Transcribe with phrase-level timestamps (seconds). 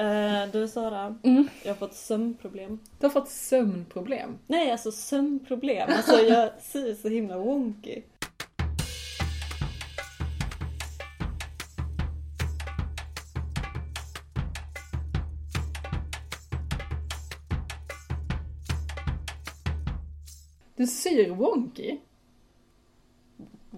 [0.00, 1.48] Eh, du Sara, Mm.
[1.62, 2.78] jag har fått sömnproblem.
[2.98, 4.38] Du har fått sömnproblem.
[4.46, 5.90] Nej, alltså sömnproblem.
[5.96, 8.02] Alltså jag ser så himla wonky.
[20.76, 21.98] Du syr wonky.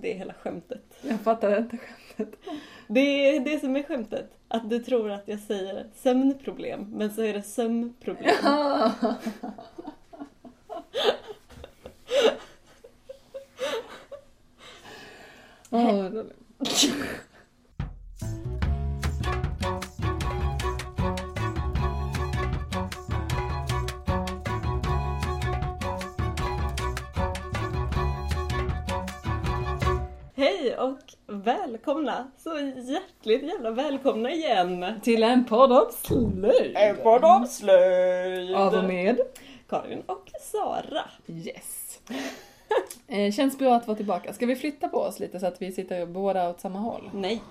[0.03, 0.83] Det är hela skämtet.
[1.03, 2.41] Jag fattar inte skämtet.
[2.89, 4.31] Det är det som är skämtet.
[4.49, 8.35] Att du tror att jag säger sömnproblem, men så är det sömnproblem.
[15.71, 16.31] Åh, vad
[30.43, 32.31] Hej och välkomna!
[32.39, 32.59] Så
[32.93, 35.01] hjärtligt jävla välkomna igen!
[35.03, 36.77] Till en podd om slöjd.
[36.77, 38.55] En podd om slöjd!
[38.55, 39.19] Av och med.
[39.69, 41.05] Karin och Sara.
[41.27, 42.01] Yes.
[43.09, 44.33] Eh, känns bra att vara tillbaka.
[44.33, 47.11] Ska vi flytta på oss lite så att vi sitter båda åt samma håll?
[47.15, 47.43] Nej,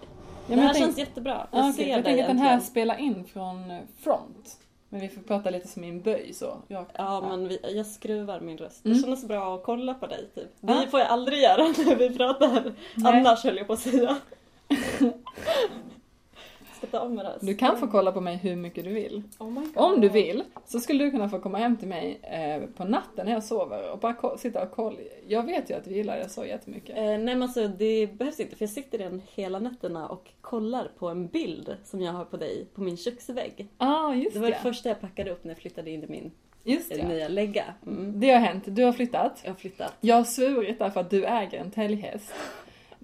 [0.47, 1.47] Ja, det här jag tänk- känns jättebra.
[1.51, 4.57] Jag Ja, okej, ser jag dig tänker att den här spelar in från front.
[4.93, 6.57] Men vi får prata lite som i en böj så.
[6.67, 8.85] Jag, Ja, men vi, jag skruvar min röst.
[8.85, 8.97] Mm.
[8.97, 10.49] Det känns bra att kolla på dig typ.
[10.59, 12.73] Det får jag aldrig göra när vi pratar.
[12.95, 13.19] Nej.
[13.19, 14.17] Annars höll jag på att säga.
[16.87, 17.45] Ta av mig det.
[17.45, 19.23] Du kan få kolla på mig hur mycket du vill.
[19.39, 19.57] Oh.
[19.75, 23.25] Om du vill så skulle du kunna få komma hem till mig eh, på natten
[23.25, 24.97] när jag sover och bara sitta och kolla.
[25.27, 26.97] Jag vet ju att du gillar det så jättemycket.
[26.97, 30.91] Eh, nej men alltså det behövs inte för jag sitter redan hela nätterna och kollar
[30.99, 33.67] på en bild som jag har på dig på min köksvägg.
[33.77, 34.43] ah, just Det det.
[34.43, 36.31] var det första jag packade upp när jag flyttade in i min
[36.63, 37.07] Just det.
[37.07, 37.63] nya lägga.
[37.87, 38.19] Mm.
[38.19, 38.63] Det har hänt.
[38.67, 39.39] Du har flyttat.
[39.43, 39.93] Jag har flyttat.
[40.01, 42.33] Jag har svurit därför att du äger en täljhäst.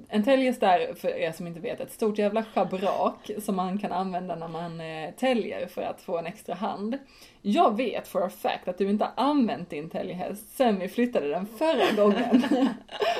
[0.09, 3.91] En täljhäst är, för er som inte vet, ett stort jävla schabrak som man kan
[3.91, 6.97] använda när man eh, täljer för att få en extra hand.
[7.41, 11.27] Jag vet for a fact att du inte har använt din täljhäst sen vi flyttade
[11.29, 12.43] den förra gången.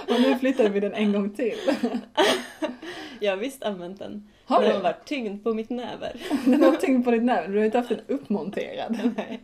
[0.09, 1.57] Och nu flyttade vi den en gång till.
[3.19, 4.28] Jag har visst använt den.
[4.46, 4.84] Har Den har du?
[4.84, 6.22] varit tyngd på mitt näver.
[6.46, 9.13] Den har tyngd på ditt näve, du har inte haft den uppmonterad.
[9.16, 9.40] Nej.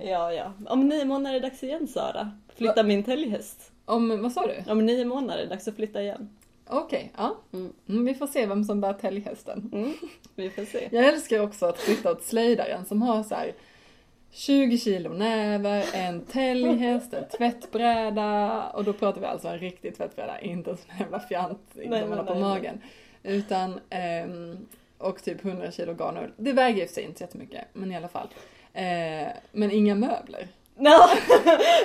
[0.00, 0.52] Ja, ja.
[0.66, 2.30] Om nio månader är det dags igen Sara.
[2.56, 3.71] Flytta min täljhäst.
[3.84, 4.72] Om, vad sa du?
[4.72, 6.28] Om nio månader dags att flytta igen.
[6.66, 7.36] Okej, ja.
[7.52, 7.72] Mm.
[7.88, 9.70] Mm, vi får se vem som bär täljhästen.
[9.72, 9.92] Mm.
[10.34, 10.88] Vi får se.
[10.92, 13.52] Jag älskar också att flytta åt slöjdaren som har så här
[14.30, 20.40] 20 kilo näver, en täljhäst, en tvättbräda och då pratar vi alltså en riktig tvättbräda,
[20.40, 22.80] inte en sån jävla fjant Nej, som man har på nej, magen.
[23.22, 24.66] Utan, ehm,
[24.98, 26.32] och typ 100 kilo garnull.
[26.36, 28.28] Det väger i sig inte så jättemycket, men i alla fall.
[28.72, 30.48] Eh, men inga möbler.
[30.78, 31.08] Ja,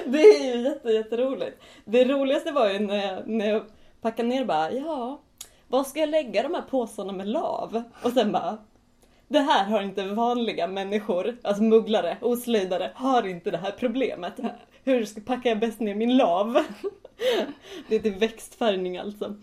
[0.06, 1.62] det är ju jätte, jätteroligt.
[1.86, 3.64] Det roligaste var ju när jag, när jag
[4.02, 5.22] packade ner bara, ja,
[5.68, 7.84] var ska jag lägga de här påsarna med lav?
[8.04, 8.58] Och sen bara,
[9.28, 14.40] det här har inte vanliga människor, alltså mugglare oslöjdare, har inte det här problemet.
[14.84, 16.58] Hur ska packar jag bäst ner min lav?
[17.90, 19.36] Det är till växtfärgning alltså.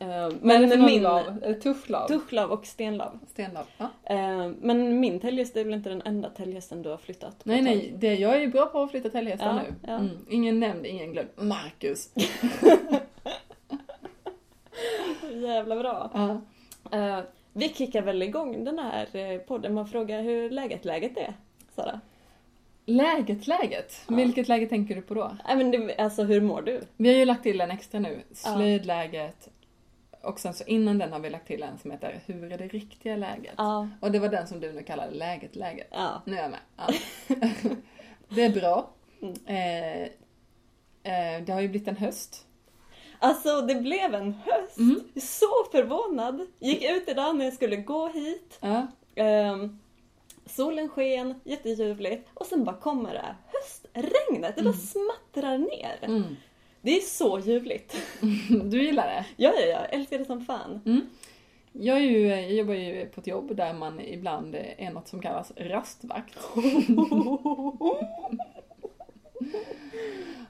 [0.00, 1.54] Eh, Men Men min lav?
[1.62, 2.08] Tuschlav?
[2.08, 3.18] tuschlav och stenlav.
[3.30, 3.64] Stenlav?
[3.78, 3.88] Ja.
[4.04, 7.36] Eh, Men min täljhäst är väl inte den enda täljhästen du har flyttat?
[7.44, 9.74] Nej, nej, det, jag är ju bra på att flytta täljhästar Ja, nu.
[9.86, 9.92] ja.
[9.96, 11.28] Mm, ingen nämnd, ingen glömd.
[11.36, 12.10] Marcus!
[15.32, 16.10] Jävla bra.
[16.14, 16.40] Ja.
[16.98, 17.20] Eh,
[17.52, 21.34] vi kickar väl igång den här podden med att fråga hur läget läget är,
[21.76, 22.00] Sara?
[22.86, 24.04] Läget, läget.
[24.08, 24.14] Ja.
[24.16, 25.36] Vilket läge tänker du på då?
[25.46, 26.80] Nej men det, alltså hur mår du?
[26.96, 29.48] Vi har ju lagt till en extra nu, slöjdläget.
[30.24, 32.68] Och sen så innan den har vi lagt till en som heter Hur är det
[32.68, 33.54] riktiga läget?
[33.56, 33.88] Ja.
[34.00, 35.88] Och det var den som du nu kallade läget, läget.
[35.90, 36.22] Ja.
[36.26, 36.60] Nu är jag med.
[36.76, 36.88] Ja.
[38.28, 38.90] det är bra.
[39.22, 39.34] Mm.
[39.46, 40.02] Eh,
[41.12, 42.46] eh, det har ju blivit en höst.
[43.18, 44.78] Alltså det blev en höst.
[44.78, 45.00] Mm.
[45.16, 46.46] Så förvånad.
[46.58, 48.58] Gick ut idag när jag skulle gå hit.
[48.60, 48.86] Ja.
[49.14, 49.78] Ehm,
[50.46, 52.28] solen sken, jätteljuvligt.
[52.34, 54.56] Och sen bara kommer det här höstregnet.
[54.56, 54.80] Det bara Mm.
[54.80, 55.98] smattrar ner.
[56.02, 56.36] Mm.
[56.84, 57.96] Det är så ljuvligt.
[58.64, 59.26] Du gillar det?
[59.36, 59.66] Ja, ja, ja.
[59.66, 60.80] Jag älskar det som fan.
[60.86, 61.00] Mm.
[61.72, 65.20] Jag, är ju, jag jobbar ju på ett jobb där man ibland är något som
[65.20, 66.38] kallas rastvakt.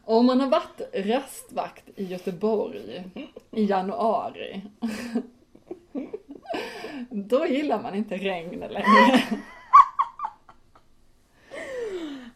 [0.05, 3.05] Om man har varit rastvakt i Göteborg
[3.51, 4.63] i januari,
[7.11, 9.23] då gillar man inte regn längre.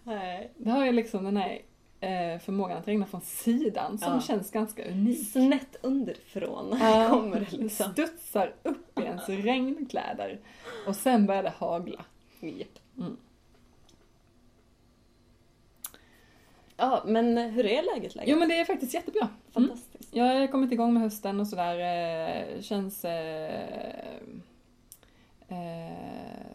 [0.03, 0.53] Nej.
[0.57, 1.63] Det har ju liksom den här
[2.01, 4.21] eh, förmågan att regna från sidan som Ja.
[4.21, 5.29] känns ganska unik.
[5.33, 7.09] Snett underifrån Ja.
[7.11, 7.93] kommer det liksom.
[7.93, 10.39] Studsar upp i ens regnkläder
[10.87, 12.05] och sen börjar det hagla.
[12.41, 12.79] Japp.
[12.99, 13.17] Mm.
[16.77, 18.15] Ja, men hur är läget?
[18.15, 18.31] läget?
[18.31, 19.21] Jo men det är faktiskt jättebra.
[19.55, 19.69] Mm.
[19.69, 20.15] Fantastiskt.
[20.17, 21.79] Jag har kommit igång med hösten och sådär.
[21.79, 23.05] Eh, känns...
[23.05, 24.09] Eh,
[25.49, 26.47] eh,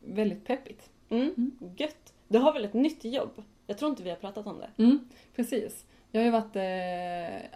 [0.00, 0.90] väldigt peppigt.
[1.10, 1.50] Mm.
[1.76, 2.12] Gött.
[2.28, 3.42] Du har väl ett nytt jobb?
[3.70, 4.82] Jag tror inte vi har pratat om det.
[4.82, 5.84] Mm, precis.
[6.10, 6.56] Jag har ju varit...
[6.56, 7.50] Eh,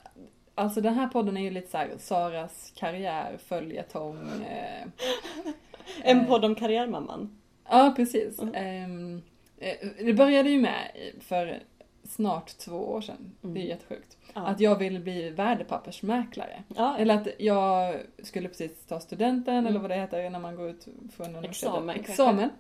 [0.55, 4.19] alltså den här podden är ju lite så här Saras karriär, följetong.
[4.51, 4.89] Eh,
[6.03, 7.39] En eh, podd om karriärmamman.
[7.69, 8.39] Ja, precis.
[8.43, 8.55] Mm.
[8.55, 9.23] Ehm,
[9.59, 11.63] eh, det började ju med för
[12.05, 13.33] snart två år sedan.
[13.41, 13.67] Det är Mm.
[13.69, 14.17] jättesjukt.
[14.35, 14.41] Ja.
[14.47, 16.63] Att jag ville bli värdepappersmäklare.
[16.77, 16.97] ja.
[16.99, 19.67] Eller att jag skulle precis ta studenten, Mm.
[19.67, 21.51] eller vad det heter när man går ut från universitetet.
[21.51, 21.97] Examen.
[22.01, 22.51] Examen.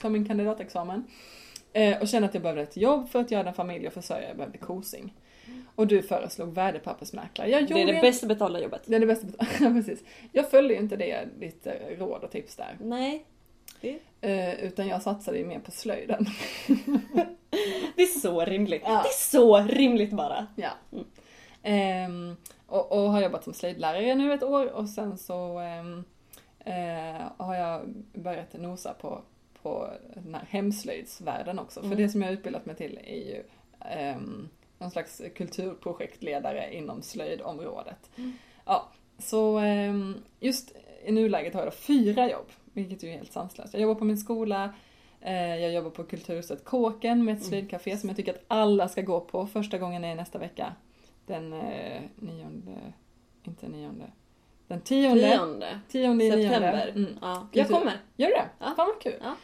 [0.00, 1.04] För min kandidatexamen.
[1.76, 3.94] Eh, och kände att jag behövde ett jobb för att jag hade en familj att
[3.94, 5.14] försörja, jag behövde kosing.
[5.74, 7.50] Och du föreslog värdepappersmäklare.
[7.50, 8.82] Jag det är det en- bäst betalda jobbet.
[8.86, 9.26] det är det bästa.
[9.38, 10.04] Ja, precis.
[10.32, 12.76] Jag följde ju inte det, ditt eh, råd och tips där.
[12.80, 13.24] Nej.
[14.20, 16.26] Eh, utan jag satsade ju mer på slöjden.
[17.96, 18.82] Det är så rimligt.
[18.84, 18.90] Ja.
[19.02, 20.46] Det är så rimligt bara.
[20.56, 20.70] Ja.
[20.92, 21.04] Mm.
[21.62, 22.36] Ehm,
[22.66, 26.04] och, och har jobbat som slöjdlärare nu ett år och sen så ehm,
[26.64, 27.80] eh, har jag
[28.12, 29.22] börjat nosa på,
[29.66, 31.80] på den här hemslöjdsvärlden också.
[31.80, 31.98] För Mm.
[31.98, 33.42] det som jag har utbildat mig till är ju
[33.80, 34.48] ehm,
[34.78, 38.10] någon slags kulturprojektledare inom slöjdområdet.
[38.16, 38.32] Mm.
[38.64, 40.72] Ja, så ehm, just
[41.04, 43.74] i nuläget har jag då fyra jobb, vilket är ju helt sanslöst.
[43.74, 44.74] Jag jobbar på min skola,
[45.20, 47.48] eh, jag jobbar på Kulturhuset Kåken med ett Mm.
[47.48, 49.46] slöjdcafé som jag tycker att alla ska gå på.
[49.46, 50.72] Första gången är nästa vecka.
[51.26, 52.76] Den eh, nionde,
[53.42, 54.04] inte nionde,
[54.68, 55.30] den tionde.
[55.30, 56.88] Tionde Tionde september.
[56.94, 57.18] Mm.
[57.20, 57.48] Ja.
[57.52, 57.92] Jag kommer.
[58.16, 58.48] Gör du det?
[58.58, 58.72] Ja.
[58.76, 59.20] Fan vad kul.
[59.22, 59.34] Ja.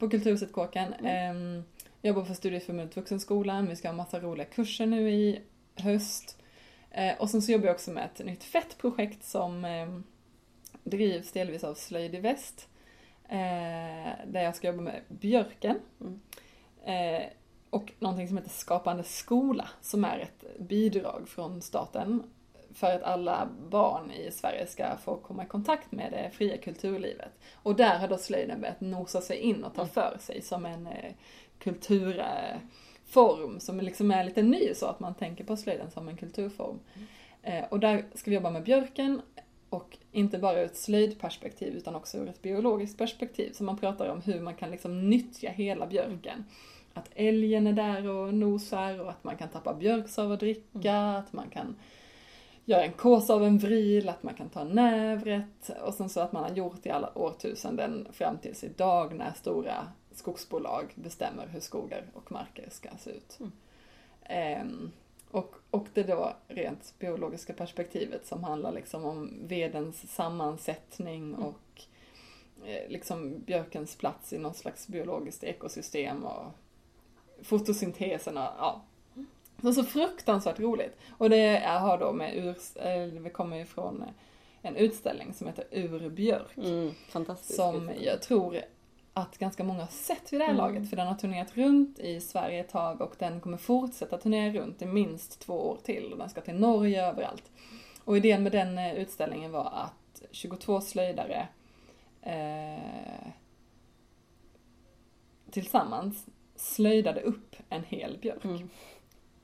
[0.00, 0.94] På Kulturhuset Kåken.
[0.94, 1.64] Mm.
[2.00, 3.68] Jag jobbar för Studieförbundet Vuxenskolan.
[3.68, 5.40] Vi ska ha massa roliga kurser nu i
[5.74, 6.42] höst.
[6.90, 10.04] Eh, och sen så jobbar jag också med ett nytt fett projekt som ehm,
[10.84, 12.68] drivs delvis av Slöjd i Väst.
[13.28, 15.78] Eh, där jag ska jobba med björken.
[16.00, 16.20] Mm.
[16.84, 17.26] Eh,
[17.70, 22.22] och någonting som heter Skapande skola som är ett bidrag från staten
[22.74, 27.32] för att alla barn i Sverige ska få komma i kontakt med det fria kulturlivet.
[27.54, 29.92] Och där har då slöjden börjat nosa sig in och ta Mm.
[29.92, 31.12] för sig som en eh,
[31.58, 36.78] kulturform som liksom är lite ny så att man tänker på slöjden som en kulturform.
[37.42, 39.22] Eh, och där ska vi jobba med björken
[39.70, 43.52] och inte bara ur ett slöjdperspektiv utan också ur ett biologiskt perspektiv.
[43.52, 46.44] Så man pratar om hur man kan liksom nyttja hela björken.
[46.94, 51.32] Att älgen är där och nosar och att man kan tappa björksav och dricka, att
[51.32, 51.76] man kan
[52.70, 56.32] göra en kås av en vril, att man kan ta nävret och sen så att
[56.32, 62.04] man har gjort i alla årtusenden fram tills idag när stora skogsbolag bestämmer hur skogar
[62.14, 63.38] och marker ska se ut.
[63.40, 63.52] Mm.
[64.22, 64.90] Ehm,
[65.30, 71.44] och, och det då rent biologiska perspektivet som handlar liksom om vedens sammansättning Mm.
[71.44, 71.82] och
[72.66, 76.46] eh, liksom björkens plats i någon slags biologiskt ekosystem och
[77.42, 78.82] fotosyntesen och ja.
[79.62, 80.96] Så, så fruktansvärt roligt.
[81.18, 84.04] Och det är- har då med ur, det kommer ju från
[84.62, 86.56] en utställning som heter Ur björk.
[86.56, 87.56] Mm, fantastiskt.
[87.56, 88.60] Som jag tror
[89.12, 90.64] att ganska många har sett vid det här Mm.
[90.64, 90.90] laget.
[90.90, 94.82] För den har turnerat runt i Sverige ett tag och den kommer fortsätta turnera runt
[94.82, 96.12] i minst två år till.
[96.12, 97.50] Och den ska till Norge överallt.
[98.04, 101.48] Och idén med den eh, utställningen var att 22 slöjdare
[102.22, 103.28] eh,
[105.50, 108.44] tillsammans slöjdade upp en hel björk.
[108.44, 108.70] Mm.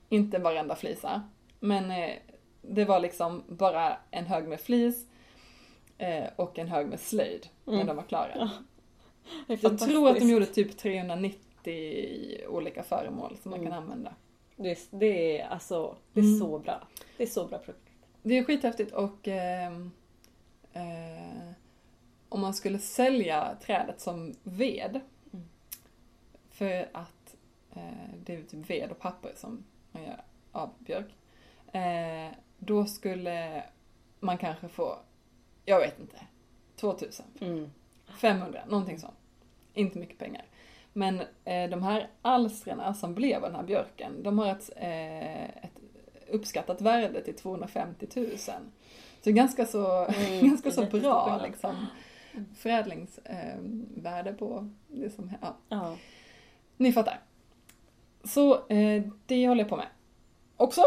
[0.09, 1.21] Inte varenda flisa.
[1.59, 2.15] Men eh,
[2.61, 5.05] det var liksom bara en hög med flis
[5.97, 7.87] eh, och en hög med slöjd när Mm.
[7.87, 8.31] de var klara.
[8.35, 8.49] Ja.
[9.61, 13.71] Jag tror att de gjorde typ 390 olika föremål som man Mm.
[13.71, 14.13] kan använda.
[14.55, 16.39] Det är, det är alltså, det är Mm.
[16.39, 16.87] så bra.
[17.17, 17.81] Det är så bra projekt.
[18.23, 19.91] Det är skithäftigt och ehm,
[20.73, 21.51] eh,
[22.29, 24.99] om man skulle sälja trädet som ved
[25.33, 25.45] Mm.
[26.49, 27.35] för att
[27.75, 27.81] eh,
[28.25, 29.63] det är typ ved och papper som
[29.97, 31.15] man gör av björk.
[31.73, 33.63] Eh, då skulle
[34.19, 34.97] man kanske få,
[35.65, 36.17] jag vet inte,
[36.75, 37.69] 2000, Mm.
[38.21, 39.17] 500, någonting sånt.
[39.73, 40.45] Inte mycket pengar.
[40.93, 45.43] Men eh, de här alstren som blev av den här björken, de har ett, eh,
[45.43, 45.71] ett
[46.27, 48.27] uppskattat värde till 250 000.
[49.23, 51.85] Så ganska så, Mm, ganska så bra liksom,
[52.57, 53.57] förädlingsvärde
[53.95, 55.95] värde på det som, ja, Ja.
[56.77, 57.19] ni fattar.
[58.27, 59.87] Så eh, det håller jag på med.
[60.57, 60.81] Också.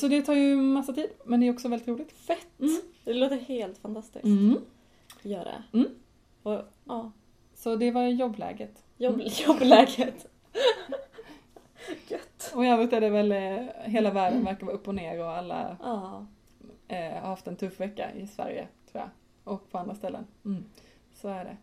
[0.00, 2.12] Så det tar ju massa tid, men det är också väldigt roligt.
[2.12, 2.46] Fett!
[2.60, 2.80] Mm.
[3.04, 4.24] Det låter helt fantastiskt.
[4.24, 4.56] Mm.
[5.22, 5.62] Gör det.
[5.78, 5.88] Mm.
[6.42, 7.12] Och, ja,
[7.54, 8.84] Så det var jobbläget.
[8.96, 10.26] jobb, jobbläget.
[12.08, 12.52] Gött.
[12.54, 15.30] Och i övrigt är det väl, eh, hela världen verkar vara upp och ner och
[15.30, 16.26] alla Ja.
[16.88, 19.10] eh, har haft en tuff vecka i Sverige, tror jag.
[19.54, 20.26] Och på andra ställen.
[20.44, 20.64] Mm.
[21.14, 21.56] Så är det.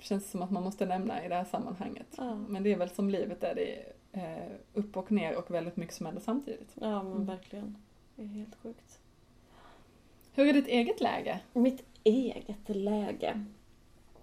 [0.00, 2.06] Känns som att man måste nämna i det här sammanhanget.
[2.16, 2.34] Ja.
[2.34, 5.76] Men det är väl som livet är, det är eh, upp och ner och väldigt
[5.76, 6.68] mycket som händer samtidigt.
[6.74, 7.26] ja, men Mm.
[7.26, 7.76] verkligen.
[8.16, 8.98] Det är helt sjukt.
[10.32, 11.40] Hur är ditt eget läge?
[11.52, 13.44] Mitt eget läge.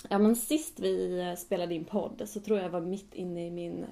[0.10, 3.52] Ja men sist vi eh, spelade in podd så tror jag var mitt inne i
[3.52, 3.86] min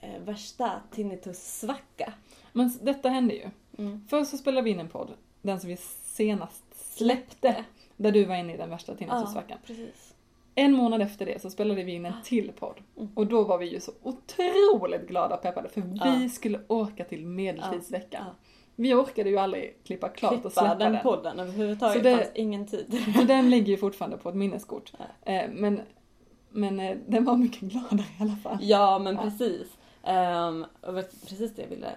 [0.00, 2.12] eh, värsta tinnitus-svacka.
[2.52, 3.50] Men detta hände ju.
[3.78, 4.04] Mm.
[4.08, 6.64] Först så spelade vi in en podd, den som vi senast
[6.96, 7.64] släppte,
[7.96, 9.58] där du var inne i den värsta tinnitusvackan.
[9.66, 10.14] precis.
[10.58, 12.74] En månad efter det så spelade vi in en till podd.
[12.96, 13.08] Mm.
[13.14, 16.28] Och då var vi ju så otroligt glada och peppade för vi Ja.
[16.28, 18.24] skulle åka till medeltidsveckan.
[18.26, 18.34] Ja.
[18.76, 21.02] Vi orkade ju aldrig klippa klart och Klippa släppa den, den.
[21.02, 21.96] podden överhuvudtaget.
[21.96, 23.02] Så det- fanns ingen tid.
[23.18, 24.92] Så den ligger ju fortfarande på ett minneskort.
[24.98, 25.32] Ja.
[25.32, 25.80] Eh, men
[26.50, 28.58] men eh, den var mycket gladare i alla fall.
[28.60, 29.68] Ja men precis.
[30.48, 30.94] Um, och
[31.28, 31.92] precis det jag ville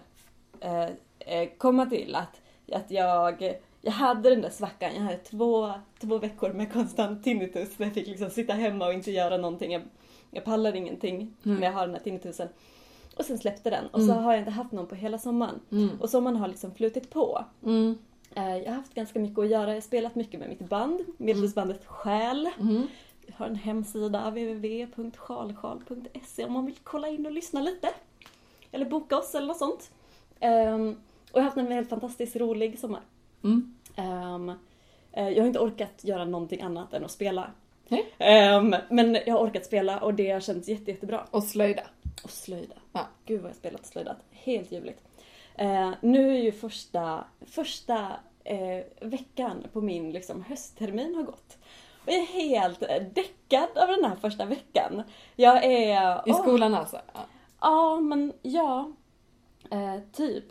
[1.19, 2.15] eh, komma till.
[2.15, 2.41] Att,
[2.71, 4.91] att jag, jag hade den där svackan.
[4.95, 7.75] Jag hade två, två veckor med konstant tinnitus.
[7.77, 9.71] Där jag fick liksom sitta hemma och inte göra någonting.
[9.71, 9.81] Jag,
[10.31, 11.59] jag pallade ingenting Mm.
[11.59, 12.47] när jag har den här tinnitusen.
[13.17, 13.85] Och sen släppte den.
[13.87, 14.23] Och så Mm.
[14.23, 15.59] har jag inte haft någon på hela sommaren.
[15.71, 16.01] Mm.
[16.01, 17.45] Och sommaren har liksom flutit på.
[17.65, 17.97] Mm.
[18.35, 19.67] Eh, jag har haft ganska mycket att göra.
[19.67, 21.01] Jag har spelat mycket med mitt band.
[21.17, 22.49] Medeltidsbandet Själ.
[22.59, 22.87] Mm.
[23.27, 27.89] Jag har en hemsida, www.sjalsjal.se om man vill kolla in och lyssna lite.
[28.71, 29.91] Eller boka oss eller något sånt.
[30.39, 30.89] Ehm,
[31.31, 33.01] och jag har haft en helt fantastiskt rolig sommar.
[33.43, 33.75] Mm.
[35.13, 37.51] Eh, jag har inte orkat göra någonting annat än att spela.
[38.17, 41.27] Ehm, men jag har orkat spela och det har känts jätte, jättebra.
[41.31, 41.83] Och slöjda.
[42.23, 42.75] Och slöjda.
[42.93, 43.07] Ja.
[43.25, 44.17] Gud vad jag spelat och slöjdat.
[44.31, 45.01] Helt ljuvligt.
[45.55, 48.11] Eh, nu är ju första, första
[48.43, 51.57] eh, veckan på min liksom, hösttermin har gått.
[52.05, 52.79] Och jag är helt
[53.15, 55.03] däckad av den här första veckan.
[55.35, 56.29] Jag är...
[56.29, 57.01] I skolan alltså?
[57.13, 57.19] Ja.
[57.61, 58.91] Ja, men ja.
[59.71, 60.43] Eh, typ.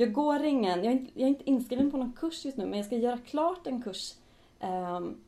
[0.00, 2.66] Jag går ingen, jag är, inte, jag är inte inskriven på någon kurs just nu
[2.66, 4.14] men jag ska göra klart en kurs
[4.60, 5.20] ehm,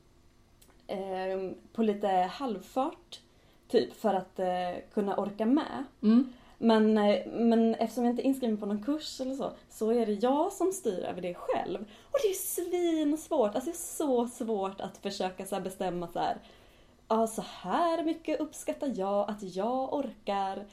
[0.87, 3.21] ehm, på lite halvfart.
[3.69, 5.85] Typ för att eh, kunna orka med.
[6.03, 6.33] Mm.
[6.59, 10.07] Men, eh, men eftersom jag inte är inskriven på någon kurs eller så, så är
[10.07, 11.81] det jag som styr över det själv.
[12.11, 16.37] Och det är svinsvårt, alltså det är så svårt att försöka så bestämma så här.
[17.09, 20.65] Ja, så här mycket uppskattar jag att jag orkar.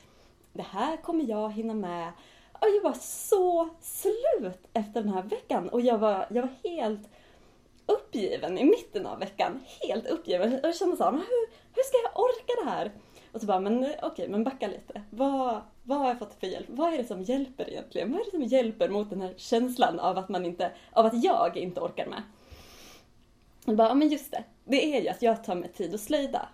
[0.53, 2.12] Det här kommer jag hinna med.
[2.60, 7.10] Och jag var så slut efter den här veckan och jag var, jag var helt
[7.86, 9.60] uppgiven i mitten av veckan.
[9.88, 10.54] Helt uppgiven.
[10.54, 12.92] Och jag kände såhär, men hur, hur ska jag orka det här?
[13.32, 15.01] Och så bara, men okej, okej, men backa lite.
[15.10, 16.68] Vad, vad har jag fått för hjälp?
[16.70, 18.12] Vad är det som hjälper egentligen?
[18.12, 21.24] Vad är det som hjälper mot den här känslan av att man inte, av att
[21.24, 22.24] jag inte orkar med?
[23.66, 24.44] Och bara, ja men just det.
[24.63, 26.50] Det är ju att jag tar mig tid att slöjda.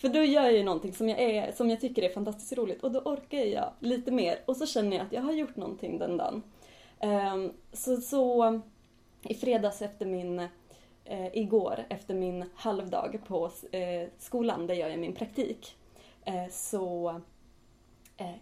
[0.00, 2.82] För då gör jag ju någonting som jag, är, som jag tycker är fantastiskt roligt
[2.82, 5.98] och då orkar jag lite mer och så känner jag att jag har gjort någonting
[5.98, 6.42] den dagen.
[7.00, 8.60] Ehm, så, så
[9.22, 10.38] i fredags efter min,
[11.04, 15.76] eh, igår efter min halvdag på eh, skolan där jag gör min praktik
[16.24, 17.20] eh, så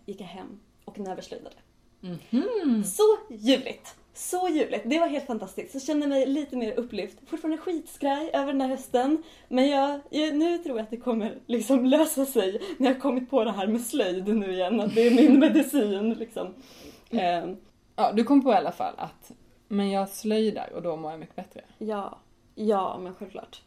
[0.07, 1.57] gick jag hem och näverslöjdade.
[2.01, 2.85] Mhm.
[2.85, 3.97] Så ljuvligt!
[4.19, 4.83] Så ljuvligt!
[4.85, 5.73] Det var helt fantastiskt.
[5.73, 7.19] Så kände mig lite mer upplyft.
[7.27, 9.23] Fortfarande skitskraj över den här hösten.
[9.49, 13.01] Men jag, jag, nu tror jag att det kommer liksom lösa sig när jag har
[13.01, 14.81] kommit på det här med slöjd nu igen.
[14.81, 16.55] Att det är min medicin liksom.
[17.11, 17.45] Eh,
[17.97, 19.33] Ja, du kom på i alla fall att
[19.69, 21.61] men jag slöjdar och då mår jag mycket bättre.
[21.79, 22.19] ja,
[22.55, 23.63] ja men självklart.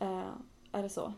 [0.00, 0.28] Eh,
[0.72, 1.12] är det så.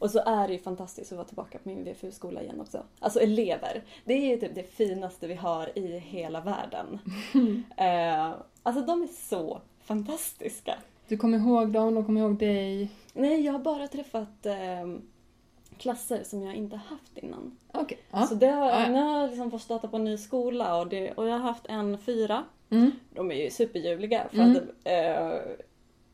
[0.00, 2.82] Och så är det ju fantastiskt att vara tillbaka på min VFU-skola igen också.
[3.00, 3.82] Alltså elever.
[4.04, 6.98] Det är ju typ det finaste vi har i hela världen.
[7.76, 8.30] Eh,
[8.62, 10.74] alltså de är så fantastiska.
[11.08, 12.90] Du kommer ihåg dem, de kommer ihåg dig.
[13.12, 14.54] Nej, jag har bara träffat eh,
[15.78, 17.56] klasser som jag inte haft innan.
[17.72, 17.98] Okej.
[18.10, 18.22] Ja.
[18.26, 18.88] Så det har, Ja.
[18.88, 21.38] nu har jag liksom fått starta på en ny skola och, det, och jag har
[21.38, 22.44] haft en fyra.
[22.70, 22.90] Mm.
[23.14, 24.56] De är ju superljuvliga för Mm.
[24.56, 25.40] att eh,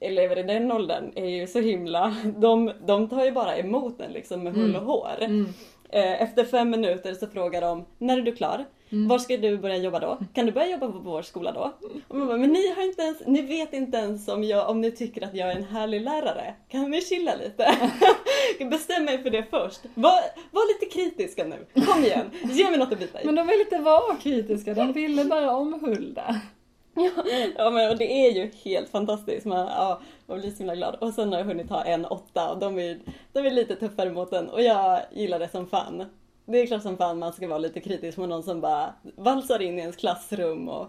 [0.06, 2.16] elever i den åldern är ju så himla...
[2.36, 5.16] De, de tar ju bara emot en liksom med hull och hår.
[5.20, 5.46] Mm.
[5.90, 8.64] Eh, efter fem minuter så frågar de, när är du klar?
[8.92, 9.08] Mm.
[9.08, 10.18] Var ska du börja jobba då?
[10.32, 11.72] Kan du börja jobba på vår skola då?
[12.08, 14.80] Och man bara, men ni, har inte ens, ni vet inte ens om, jag, om
[14.80, 16.54] ni tycker att jag är en härlig lärare.
[16.68, 17.76] Kan vi chilla lite?
[18.70, 19.80] Bestäm mig för det först.
[19.94, 20.20] Var,
[20.50, 21.82] var lite kritiska nu.
[21.84, 23.26] Kom igen, ge mig något att bita i.
[23.26, 26.40] Men de vill inte vara kritiska, de ville bara omhulda.
[27.56, 29.46] Ja men och det är ju helt fantastiskt.
[29.46, 30.94] Man, ja, man blir så himla glad.
[30.94, 33.00] Och sen har jag hunnit ha en åtta och de är,
[33.32, 36.04] de är lite tuffare mot den och jag gillar det som fan.
[36.46, 39.62] Det är klart som fan man ska vara lite kritisk mot någon som bara valsar
[39.62, 40.86] in i ens klassrum och,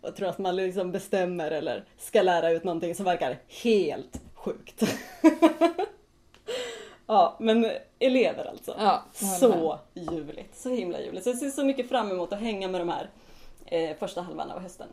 [0.00, 4.82] och tror att man liksom bestämmer eller ska lära ut någonting som verkar helt sjukt.
[7.06, 8.74] ja men elever alltså.
[8.78, 9.04] Ja.
[9.12, 10.56] Så ljuvligt.
[10.56, 11.24] Så himla ljuvligt.
[11.24, 13.10] Så jag ser så mycket fram emot att hänga med de här
[13.66, 14.88] eh, första halvan av hösten.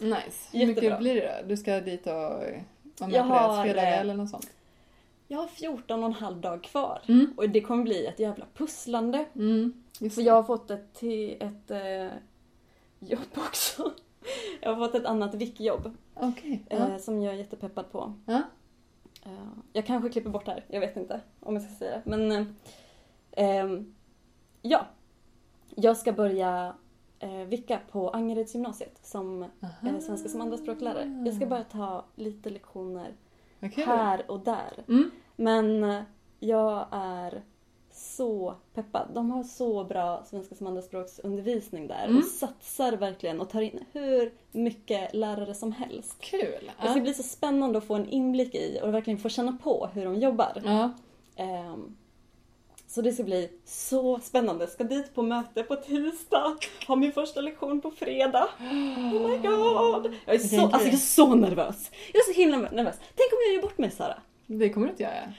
[0.00, 0.48] Nice.
[0.58, 1.48] Hur mycket blir det då?
[1.48, 2.40] Du ska dit och vara
[2.98, 4.50] med Jag på har, fredagar eh, eller något sånt?
[5.28, 7.02] Jag har 14 och en halv dag kvar.
[7.08, 7.34] Mm.
[7.36, 9.24] Och det kommer bli ett jävla pusslande.
[9.34, 9.82] Mm.
[9.98, 10.22] För det.
[10.22, 12.08] jag har fått ett, till ett eh,
[12.98, 13.92] jobb också.
[14.60, 16.62] Jag har fått ett annat vickjobb Okej.
[16.70, 16.98] eh, Ja.
[16.98, 18.14] som jag är jättepeppad på.
[18.26, 18.42] Ja.
[19.24, 22.16] Eh, jag kanske klipper bort det här, jag vet inte om jag ska säga det.
[22.16, 22.32] Men
[23.32, 23.82] eh,
[24.62, 24.86] ja,
[25.74, 26.74] jag ska börja
[27.48, 31.22] vicka på Angeredsgymnasiet som eh, svenska som andraspråklärare.
[31.26, 33.14] Jag ska bara ta lite lektioner
[33.60, 33.84] kul.
[33.84, 34.84] här och där.
[34.88, 35.10] Mm.
[35.36, 36.02] Men eh,
[36.40, 37.42] jag är
[37.94, 39.08] så peppad.
[39.14, 42.18] De har så bra svenska som andraspråksundervisning där Mm.
[42.18, 46.16] och satsar verkligen och tar in hur mycket lärare som helst.
[46.20, 46.70] Kul.
[46.82, 49.88] Det ska bli så spännande att få en inblick i och verkligen få känna på
[49.94, 50.62] hur de jobbar.
[50.64, 50.90] ja.
[51.36, 51.96] Ehm,
[52.94, 54.66] så det ska bli så spännande.
[54.66, 56.56] Ska dit på möte på tisdag,
[56.86, 58.48] ha min första lektion på fredag.
[58.58, 60.14] Oh my god!
[60.24, 61.90] Jag är så, alltså jag är så nervös.
[62.12, 62.96] Jag är så himla nervös.
[62.98, 64.18] Tänk om jag gör bort mig Sara?
[64.46, 65.32] Det kommer du inte göra.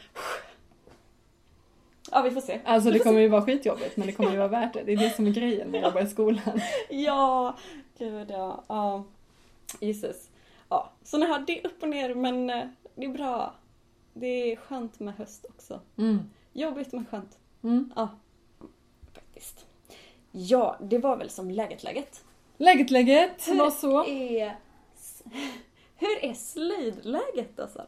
[2.12, 2.60] Ja, vi får se.
[2.66, 4.84] Alltså det kommer ju vara skitjobbigt men det kommer ju vara värt det.
[4.84, 6.62] Det är det som är grejen med att jobba i skolan.
[6.90, 7.58] Ja,
[7.98, 8.64] gud ja.
[8.68, 9.04] ja.
[9.80, 10.30] Jesus.
[10.70, 13.54] Ja, så ni har det är upp och ner men eh, det är bra.
[14.14, 15.80] Det är skönt med höst också.
[15.98, 16.20] Mm.
[16.54, 17.40] Jobbigt men skönt.
[17.64, 17.94] Mm.
[17.96, 18.10] Ja,
[19.14, 19.66] faktiskt.
[20.32, 22.24] Ja, det var väl som läget läget.
[22.58, 24.06] Läget läget Hur var så.
[24.06, 24.56] är,
[25.96, 27.82] hur är slöjdläget alltså?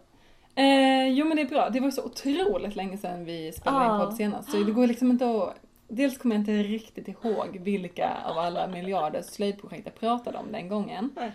[0.56, 1.70] Eh, jo men det är bra.
[1.70, 3.96] Det var så otroligt länge sedan vi spelade Ja.
[4.02, 4.52] in podd senast.
[4.52, 5.56] Så det går liksom inte att...
[5.88, 10.68] Dels kommer jag inte riktigt ihåg vilka av alla miljarder slöjdprojekt jag pratade om den
[10.70, 11.10] gången.
[11.16, 11.32] Nej.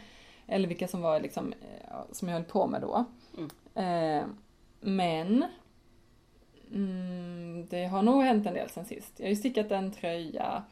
[0.47, 3.05] Eller vilka som var liksom, eh, som jag höll på med då.
[3.39, 4.21] Mm.
[4.21, 4.27] Eh,
[4.81, 5.45] men
[6.75, 9.13] mm, det har nog hänt en del sen sist.
[9.17, 10.63] Jag har ju stickat en tröja.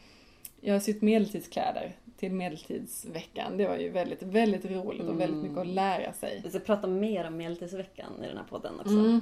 [0.60, 3.56] Jag har sytt medeltidskläder till medeltidsveckan.
[3.56, 5.42] Det var ju väldigt, väldigt roligt och väldigt Mm.
[5.42, 6.40] mycket att lära sig.
[6.44, 8.92] Vi ska prata mer om medeltidsveckan i den här podden också.
[8.92, 9.20] Mm.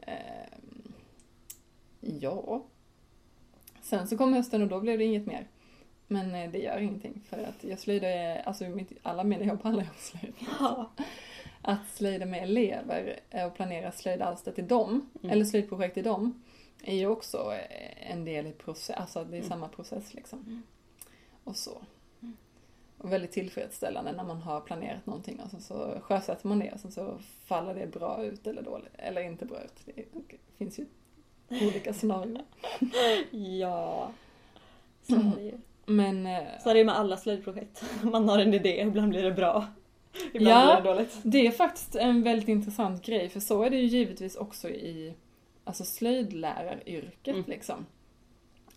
[0.00, 0.92] Ehm,
[2.00, 2.64] ja.
[3.82, 5.46] Sen så kom hösten och då blev det inget mer.
[6.08, 8.64] Men eh, det gör ingenting för att jag slöjdar, alltså
[9.02, 10.34] alla mina jobb handlar om slöjd.
[10.60, 10.90] Ja.
[11.68, 15.30] Att slöjda med elever och planera slöjdalster till dem, Mm.
[15.32, 16.42] eller slöjdprojekt till dem,
[16.84, 17.52] är ju också
[18.10, 19.48] en del i process, alltså det är Mm.
[19.48, 20.38] samma process liksom.
[20.38, 20.62] Mm.
[21.44, 21.82] Och så.
[22.98, 26.80] Och väldigt tillfredsställande när man har planerat någonting och sen så sjösätter man det och
[26.80, 29.74] sen så faller det bra ut eller dåligt, eller inte bra ut.
[29.96, 30.04] Det
[30.58, 30.86] finns ju
[31.48, 32.44] olika scenarier.
[33.60, 34.10] Ja.
[35.02, 35.58] Så är det ju.
[35.86, 37.84] Men eh, Så är det ju med alla slöjdprojekt.
[38.02, 39.66] Man har en idé, ibland blir det bra.
[40.32, 40.80] Ibland Ja.
[40.80, 41.18] det dåligt.
[41.22, 45.14] det är faktiskt en väldigt intressant grej för så är det ju givetvis också i
[45.64, 47.44] alltså slöjdläraryrket Mm.
[47.46, 47.86] liksom.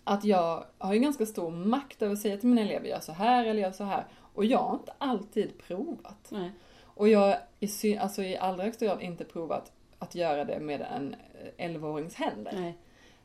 [0.04, 3.12] Att jag har ju ganska stor makt över att säga till mina elever gör så
[3.12, 4.04] här eller gör så här.
[4.34, 6.28] Och jag har inte alltid provat.
[6.30, 6.50] Nej.
[6.84, 11.14] Och jag i, alltså i allra högsta grad inte provat att göra det med en
[11.56, 12.52] eh, 11-årings händer.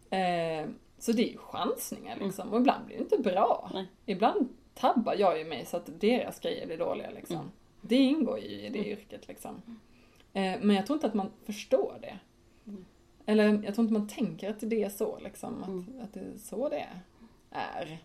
[0.09, 0.61] Nej.
[0.61, 0.67] Eh,
[0.99, 2.53] så det är ju chansningar liksom.
[2.53, 3.69] Och ibland blir det inte bra.
[3.73, 3.87] Nej.
[4.05, 7.35] Ibland tabbar jag ju mig så att deras grejer blir dåliga liksom.
[7.35, 7.51] Mm.
[7.87, 8.91] Det ingår ju i det Mm.
[8.91, 9.61] yrket liksom.
[10.33, 12.19] Eh, men jag tror inte att man förstår det.
[12.67, 12.85] Mm.
[13.25, 15.61] Eller jag tror inte man tänker att det är så liksom.
[15.63, 15.85] Att, Mm.
[16.03, 16.85] att det är så det
[17.51, 17.97] är.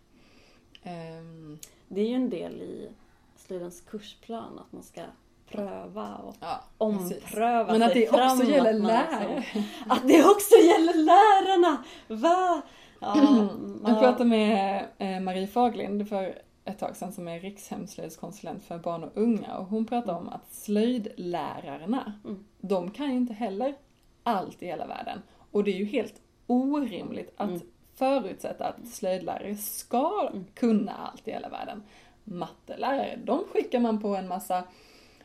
[0.82, 2.88] Ehm, Det är ju en del i
[3.36, 5.00] slöjdens kursplan att man ska
[5.48, 7.22] pröva och ja, precis.
[7.24, 9.36] ompröva Men att det också gäller lärare.
[9.36, 11.84] liksom- Att det också gäller lärarna!
[12.08, 12.62] Va?
[13.00, 13.14] Ja,
[13.84, 14.00] Jag ja.
[14.00, 16.38] pratade med eh, Marie Faglind för
[16.70, 20.52] ett tag sedan som är rikshemslöjdskonsulent för barn och unga och hon pratade om att
[20.54, 22.44] slöjdlärarna, Mm.
[22.60, 23.74] de kan ju inte heller
[24.22, 25.22] allt i hela världen.
[25.50, 26.14] Och det är ju helt
[26.46, 27.60] orimligt att Mm.
[27.94, 30.44] förutsätta att slöjdlärare ska Mm.
[30.54, 31.82] kunna allt i hela världen.
[32.24, 34.64] Mattelärare, de skickar man på en massa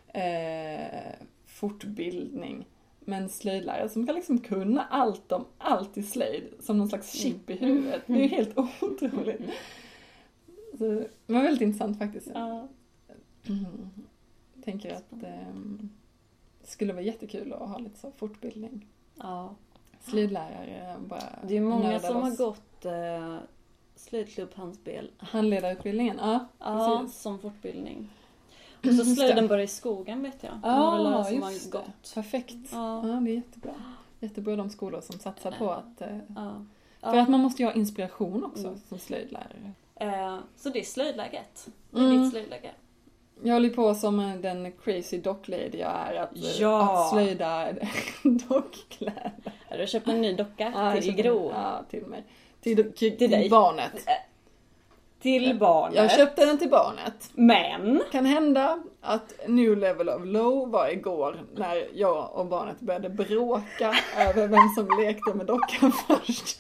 [0.08, 1.14] eh,
[1.46, 2.66] fortbildning.
[3.00, 7.50] Men slöjdlärare som kan liksom kunna allt om allt i slöjd som någon slags chip
[7.50, 8.02] i huvudet.
[8.08, 9.42] Det är ju helt otroligt.
[10.78, 10.84] Så
[11.26, 12.28] det var väldigt intressant faktiskt.
[12.34, 12.68] Ja.
[13.48, 13.66] Mm.
[14.64, 15.90] Tänker att ehm,
[16.62, 18.86] det skulle vara jättekul att ha lite så fortbildning.
[19.20, 19.56] ja.
[20.02, 22.38] Slöjdlärare bara Det är många som har loss.
[22.38, 23.38] gått eh,
[23.96, 26.46] slöjdklubb handspel Handledarutbildningen, ja.
[26.60, 27.22] ja, Precis.
[27.22, 28.10] som fortbildning.
[28.80, 29.16] Och så det.
[29.16, 30.54] slöjden börjar i skogen vet jag.
[30.62, 31.78] Några Ja, som har just det.
[31.78, 32.14] gått.
[32.14, 32.56] Perfekt.
[32.72, 33.08] Ja.
[33.08, 33.74] Ja, det är jättebra.
[34.20, 36.02] Jättebra de skolor som satsar på att...
[36.02, 36.66] eh, Ja.
[37.02, 38.80] För att man måste ju ha inspiration också Mm.
[38.90, 39.72] som slöjdlärare.
[40.00, 41.68] Eh, så det är slöjdläget.
[41.92, 42.22] Det är Mm.
[42.22, 42.72] ditt slöjdläge.
[43.44, 47.02] Jag håller på som eh, den crazy docklady jag är att, eh, Ja.
[47.04, 47.68] att slöjda
[48.24, 49.32] dockkläder.
[49.72, 51.52] Du har köpt en ny docka Ja, till Gro.
[51.56, 52.24] Ja, till mig.
[52.62, 53.50] Till, till, till, Till dig.
[53.50, 53.92] barnet.
[55.22, 55.96] Till barnet.
[55.96, 57.30] Jag köpte den till barnet.
[57.34, 58.02] Men.
[58.12, 63.94] Kan hända att New Level of Low var igår när jag och barnet började bråka
[64.18, 66.60] över vem som lekte med dockan först.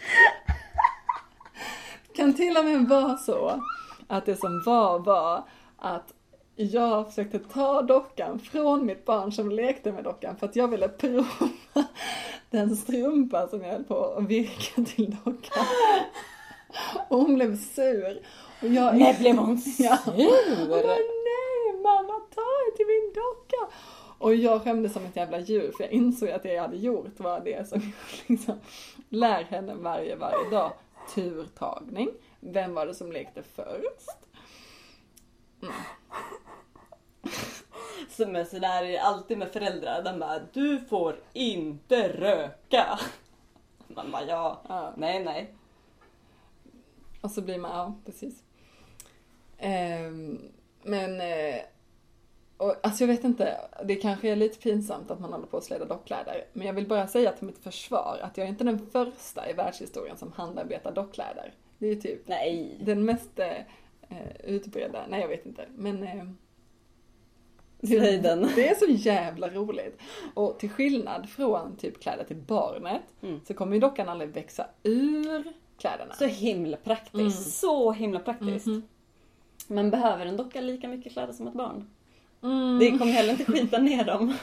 [2.15, 3.61] Kan till och med vara så
[4.07, 5.43] att det som var var
[5.77, 6.13] att
[6.55, 10.87] Jag försökte ta dockan från mitt barn som lekte med dockan för att jag ville
[10.89, 11.25] prova
[12.49, 15.65] den strumpa som jag höll på att virka till dockan.
[17.07, 18.21] Och hon blev sur.
[18.61, 19.97] Och jag, Nej, blev hon Ja.
[19.97, 20.59] sur?
[20.59, 23.75] Hon bara, nej mamma ta till min docka.
[24.17, 27.19] Och jag skämdes som ett jävla djur för jag insåg att det jag hade gjort
[27.19, 27.91] var det som jag
[28.27, 28.55] liksom
[29.09, 30.71] lär henne varje, varje dag.
[31.13, 32.09] Turtagning.
[32.39, 34.09] Vem var det som lekte först?
[38.09, 40.03] Som är sådär är det alltid med föräldrar.
[40.03, 42.99] De bara, du får inte röka.
[43.87, 44.93] Man bara, ja, Ja.
[44.97, 45.53] nej, nej.
[47.21, 48.43] Och så blir man, ja precis.
[49.57, 50.51] Ehm,
[50.83, 51.61] men, eh,
[52.57, 55.63] och, alltså jag vet inte, det kanske är lite pinsamt att man håller på att
[55.63, 56.45] släda dockkläder.
[56.53, 59.53] Men jag vill bara säga till mitt försvar att jag är inte den första i
[59.53, 61.53] världshistorien som handarbetar dockkläder.
[61.77, 62.77] Det är typ Nej.
[62.81, 63.57] den mest eh,
[64.09, 66.25] eh, utbredda, nej jag vet inte, men eh,
[67.83, 68.49] Slöjden.
[68.55, 70.01] Det är så jävla roligt.
[70.33, 73.41] Och till skillnad från typ kläder till barnet Mm.
[73.47, 76.13] så kommer ju dockan aldrig växa ur kläderna.
[76.13, 77.15] Så himla praktiskt.
[77.15, 77.31] Mm.
[77.31, 78.65] Så himla praktiskt.
[78.67, 78.83] Mhm.
[79.67, 81.89] Men behöver en docka lika mycket kläder som ett barn?
[82.43, 82.79] Mm.
[82.79, 84.33] Det kommer heller inte skita ner dem.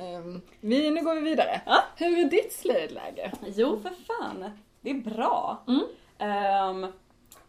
[0.00, 1.60] Ehm, vi, nu går vi vidare.
[1.66, 1.82] Ja.
[1.96, 3.32] Hur är ditt slöjdläge?
[3.56, 4.50] Jo, för fan.
[4.80, 5.64] Det är bra.
[5.68, 5.84] Mm.
[6.18, 6.92] Ehm,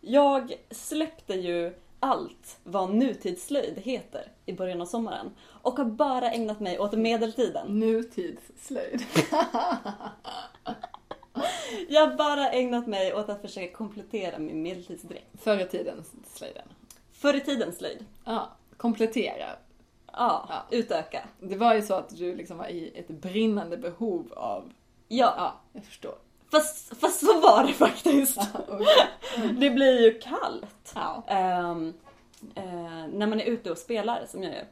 [0.01, 6.59] jag släppte ju allt vad nutidsslöjd heter i början av sommaren och har bara ägnat
[6.59, 7.79] mig åt medeltiden.
[7.79, 9.03] Nutidsslöjd.
[11.89, 15.27] Jag har bara ägnat mig åt att försöka komplettera min medeltidsdräkt.
[15.41, 16.03] Förr i tiden
[16.33, 16.67] slöjden.
[17.13, 18.05] Förr i tiden slöjd.
[18.25, 19.45] Ja, komplettera.
[20.13, 20.65] Ja, Ja.
[20.77, 21.23] utöka.
[21.39, 24.71] Det var ju så att du liksom var i ett brinnande behov av...
[25.07, 26.15] Ja, Ja, jag förstår.
[26.51, 28.39] fast, fast så var det faktiskt.
[28.67, 29.51] Okej.
[29.59, 30.91] Det blir ju kallt.
[30.95, 31.23] Ja.
[31.27, 31.93] Ehm,
[32.55, 34.65] eh, när man är ute och spelar, som jag gör.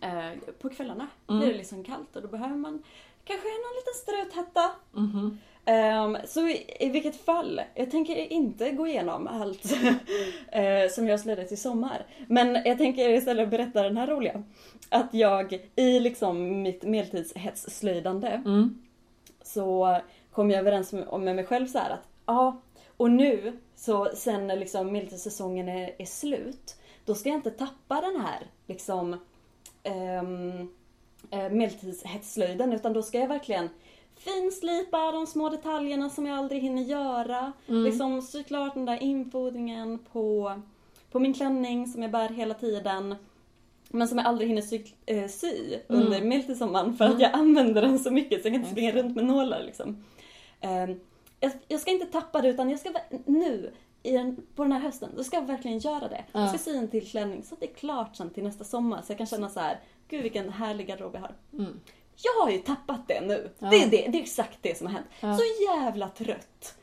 [0.00, 1.40] Eh, på kvällarna Mm.
[1.40, 2.82] blir det liksom kallt och då behöver man
[3.24, 3.94] kanske någon liten
[4.34, 4.70] struthätta.
[4.92, 5.38] Mhm.
[5.64, 9.64] Ehm, så i, i vilket fall, jag tänker inte gå igenom allt
[10.52, 12.06] eh, som jag slöjdat i sommar.
[12.26, 14.42] Men jag tänker istället berätta den här roliga.
[14.88, 18.82] Att jag i liksom mitt medeltidshetsslöjdande Mm.
[19.42, 19.98] så
[20.32, 22.60] kom jag överens med, med mig själv så här att ja,
[22.96, 28.20] och nu så sen liksom medeltidssäsongen är, är slut, då ska jag inte tappa den
[28.20, 29.12] här liksom
[30.22, 30.70] um,
[31.50, 33.68] medeltidshetsslöjden utan då ska jag verkligen
[34.24, 37.52] finslipa de små detaljerna som jag aldrig hinner göra.
[37.68, 37.84] Mm.
[37.84, 40.60] Liksom sy klart den där infodringen på,
[41.10, 43.14] på min klänning som jag bär hela tiden.
[43.88, 46.02] Men som jag aldrig hinner sy, eh, sy Mm.
[46.02, 47.22] under medeltidssommaren för att Mm.
[47.22, 50.04] jag använder den så mycket så jag kan inte springa runt med nålar liksom.
[50.60, 51.00] Ehm,
[51.40, 52.90] jag, jag ska inte tappa det utan jag ska
[53.26, 56.24] nu den, på den här hösten, då ska jag verkligen göra det.
[56.32, 56.40] Ja.
[56.40, 59.02] Jag ska sy en till klänning så att det är klart sen till nästa sommar
[59.02, 61.34] så jag kan känna så här, gud vilken härlig garderob jag har.
[61.58, 61.80] Mm.
[62.22, 63.50] Jag har ju tappat det nu.
[63.58, 63.70] Ja.
[63.70, 65.06] Det, är det, det är exakt det som har hänt.
[65.20, 65.36] Ja.
[65.36, 66.74] Så jävla trött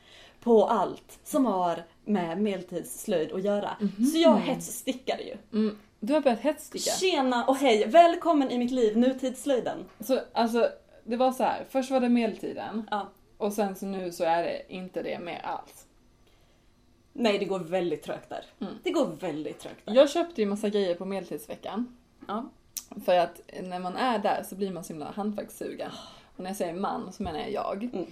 [0.43, 3.77] på allt som har med medeltidsslöjd att göra.
[3.79, 4.05] Mhm.
[4.05, 5.37] Så jag hetsstickade ju.
[5.53, 5.77] Mm.
[5.99, 6.91] Du har börjat hetssticka.
[6.91, 9.85] Tjena och hej, välkommen i mitt liv, nutidsslöjden.
[9.99, 10.69] Så alltså,
[11.03, 11.65] det var så här.
[11.69, 13.09] först var det medeltiden Ja.
[13.37, 15.85] och sen så nu så är det inte det mer alls.
[17.13, 18.45] Nej, det går väldigt trögt där.
[18.59, 18.73] Mm.
[18.83, 19.93] Det går väldigt trögt där.
[19.95, 21.97] Jag köpte ju massa grejer på medeltidsveckan.
[22.27, 22.49] Ja.
[23.05, 25.91] För att när man är där så blir man så himla hantverkssugen.
[26.35, 27.83] Och när jag säger man så menar jag jag.
[27.83, 28.07] Mm.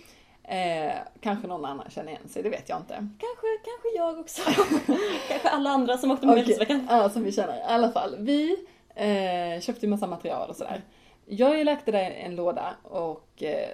[0.47, 2.93] Eh, kanske någon annan känner igen sig, det vet jag inte.
[2.93, 4.41] Kanske, kanske jag också.
[5.27, 6.87] kanske alla andra som åkte Okej, medeltidsveckan.
[6.89, 7.57] Ja, som vi känner.
[7.57, 10.81] I alla fall, vi eh, köpte ju massa material och sådär.
[11.25, 13.69] Jag har ju lagt det där i en låda och eh,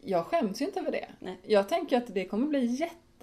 [0.00, 1.06] jag skäms ju inte över det.
[1.18, 1.38] Nej.
[1.42, 2.66] Jag tänker att det kommer bli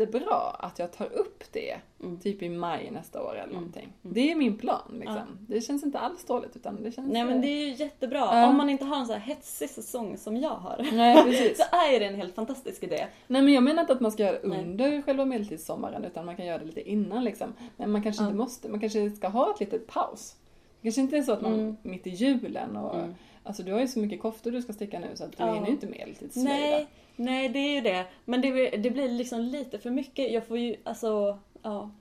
[0.01, 2.19] jättebra att jag tar upp det Mm.
[2.19, 3.55] typ i maj nästa år eller Mm.
[3.55, 3.83] någonting.
[4.03, 4.13] Mm.
[4.13, 5.15] Det är min plan liksom.
[5.15, 5.23] Ja.
[5.47, 7.11] Det känns inte alls dåligt utan det känns...
[7.11, 8.19] Nej men eh, det är ju jättebra.
[8.19, 8.47] Ja.
[8.49, 10.87] Om man inte har en så här hetsig säsong som jag har.
[10.93, 11.57] Nej precis.
[11.71, 13.07] Så är det en helt fantastisk idé.
[13.27, 14.59] Nej men jag menar inte att man ska göra det Nej.
[14.63, 17.53] under själva medeltidssommaren utan man kan göra det lite innan liksom.
[17.77, 18.27] Men man kanske Ja.
[18.27, 20.35] inte måste, man kanske ska ha ett litet paus.
[20.81, 21.77] Det kanske inte är så att man Mm.
[21.81, 23.15] mitt i julen och Mm.
[23.43, 25.53] Alltså du har ju så mycket koftor du ska sticka nu så att du Ja.
[25.53, 26.49] hinner ju inte medeltidsslöjda.
[26.53, 26.87] Nej,
[27.23, 28.05] nej det är ju det.
[28.25, 30.31] Men det, blir- det blir liksom lite för mycket.
[30.31, 31.91] Jag får ju, alltså, ja.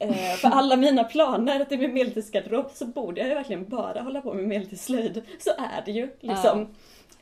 [0.00, 4.20] Eh, för alla mina planer till min medeltidsgarderob så borde jag ju verkligen bara hålla
[4.20, 5.22] på med medeltidsslöjd.
[5.38, 6.66] Så är det ju liksom.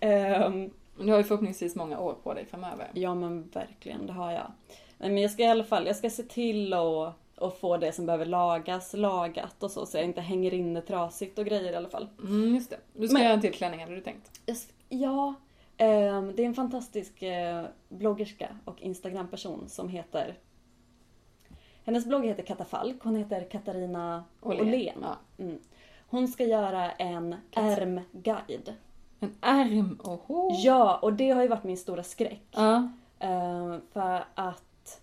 [0.00, 2.86] Ehm, Men du har ju förhoppningsvis många år på dig framöver.
[2.94, 4.52] ja men verkligen, det har jag.
[4.98, 8.06] Men jag ska i alla fall, jag ska se till att och få det som
[8.06, 11.88] behöver lagas, lagat och så, så jag inte hänger inne trasigt och grejer i alla
[11.88, 12.08] fall.
[12.22, 12.76] Mm, just det.
[12.94, 14.40] Du ska Men- göra en till klänning hade du tänkt?
[14.88, 15.34] Ja,
[15.76, 20.38] det är en fantastisk eh, bloggerska och Instagramperson som heter
[21.84, 23.02] Hennes blogg heter Katafalk.
[23.02, 24.98] Hon heter Katarina Åhlén.
[25.02, 25.16] Ja.
[25.38, 25.58] Mm.
[26.08, 28.74] Hon ska göra en ärmguide.
[29.20, 30.50] En ärm, oho.
[30.54, 32.42] Ja, och det har ju varit min stora skräck.
[32.50, 32.88] Ja.
[33.18, 35.00] Eh, för att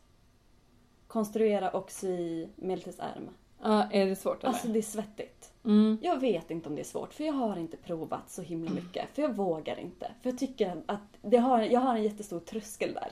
[1.07, 3.29] konstruera och sy medeltidsärm.
[3.63, 3.87] ja.
[3.91, 4.53] Är det svårt eller?
[4.53, 5.52] Alltså det är svettigt.
[5.65, 5.97] Mm.
[6.01, 9.05] Jag vet inte om det är svårt för jag har inte provat så himla mycket.
[9.13, 10.11] För jag vågar inte.
[10.21, 13.07] För jag tycker att det har, jag har en jättestor tröskel där.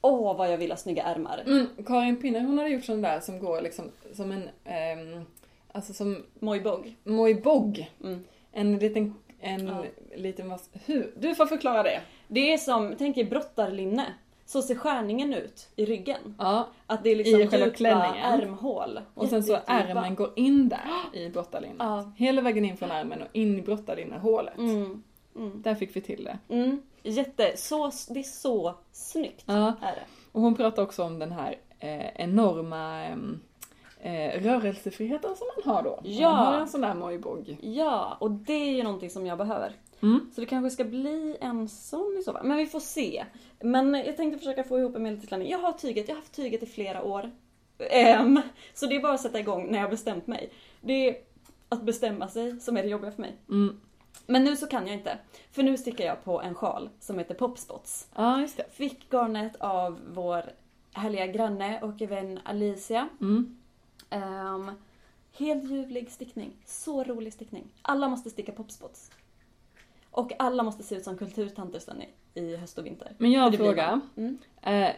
[0.00, 1.42] Åh vad jag vill ha snygga ärmar.
[1.46, 1.66] Mm.
[1.86, 5.24] Karin Pinner hon hade gjort sån där som går liksom som en, ehm,
[5.72, 6.96] alltså som Mojbog.
[7.04, 7.90] mojbog.
[8.04, 8.24] Mm.
[8.52, 9.84] En liten, en Ja.
[10.16, 11.12] liten, vad- hur?
[11.18, 12.00] Du får förklara det.
[12.28, 14.06] Det är som, tänk er brottarlinne.
[14.48, 16.34] Så ser skärningen ut i ryggen.
[16.38, 16.68] Ja.
[16.86, 18.24] Att det är liksom I själva djupa klänningen.
[18.24, 19.00] ärmhål.
[19.14, 21.76] Och sen så ärmen går in där i brottarlinnet.
[21.78, 22.12] Ja.
[22.16, 24.58] Hela vägen in från ärmen och in i brottarlinnehålet.
[24.58, 25.02] Mm.
[25.36, 25.62] Mm.
[25.62, 26.54] Där fick vi till det.
[26.54, 26.82] Mm.
[27.02, 29.44] Jätte, så, det är så snyggt.
[29.46, 29.66] Ja.
[29.82, 30.04] Är det.
[30.32, 33.06] Och hon pratar också om den här eh, enorma
[34.00, 36.00] eh, rörelsefriheten som man har då.
[36.02, 36.32] Ja.
[36.32, 37.58] Man har en sån där mojbog.
[37.60, 39.72] Ja, och det är ju någonting som jag behöver.
[40.02, 40.30] Mm.
[40.34, 42.46] Så det kanske ska bli en sån i så fall.
[42.46, 43.24] Men vi får se.
[43.60, 45.50] Men jag tänkte försöka få ihop en medeltidsklänning.
[45.50, 47.30] Jag har tyget, jag har haft tyget i flera år.
[47.78, 48.40] Ehm,
[48.74, 50.52] så det är bara att sätta igång när jag bestämt mig.
[50.80, 51.16] Det är
[51.68, 53.36] att bestämma sig som är det jobbiga för mig.
[53.48, 53.80] Mm.
[54.26, 55.18] Men nu så kan jag inte.
[55.50, 58.08] För nu stickar jag på en sjal som heter Popspots.
[58.14, 58.66] Ja, just det.
[58.70, 60.42] Fick garnet av vår
[60.92, 63.08] härliga granne och vän Alicia.
[63.20, 63.56] Mm.
[64.10, 64.70] Um,
[65.32, 66.56] helt ljuvlig stickning.
[66.64, 67.64] Så rolig stickning.
[67.82, 69.10] Alla måste sticka popspots.
[70.18, 72.08] Och alla måste se ut som kulturtanter sen i,
[72.40, 73.12] i höst och vinter.
[73.18, 74.00] Men jag har en fråga.
[74.16, 74.38] Mm.
[74.62, 74.90] Eh,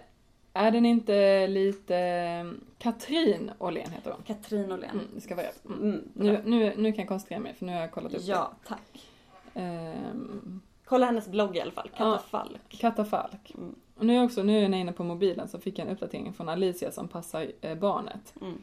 [0.52, 1.96] är den inte lite...
[1.96, 4.22] eh, Katrin Åhlén heter hon.
[4.22, 4.90] Katrin Åhlén.
[4.90, 5.64] Mm, det ska vara rätt.
[5.64, 5.80] Mm.
[5.82, 6.08] Mm.
[6.14, 9.08] Nu, nu, nu kan jag koncentrera mig för nu har jag kollat upp Ja, tack.
[9.52, 9.60] det.
[9.60, 11.90] Ehm, Kolla hennes blogg i alla fall.
[11.92, 11.98] Ja.
[11.98, 12.60] Katafalk.
[12.68, 13.52] Katta Falk.
[13.54, 13.74] Mm.
[13.96, 16.32] Och nu är också, nu är jag inne på mobilen så fick jag en uppdatering
[16.32, 18.34] från Alicia som passar eh, barnet.
[18.40, 18.58] Mm.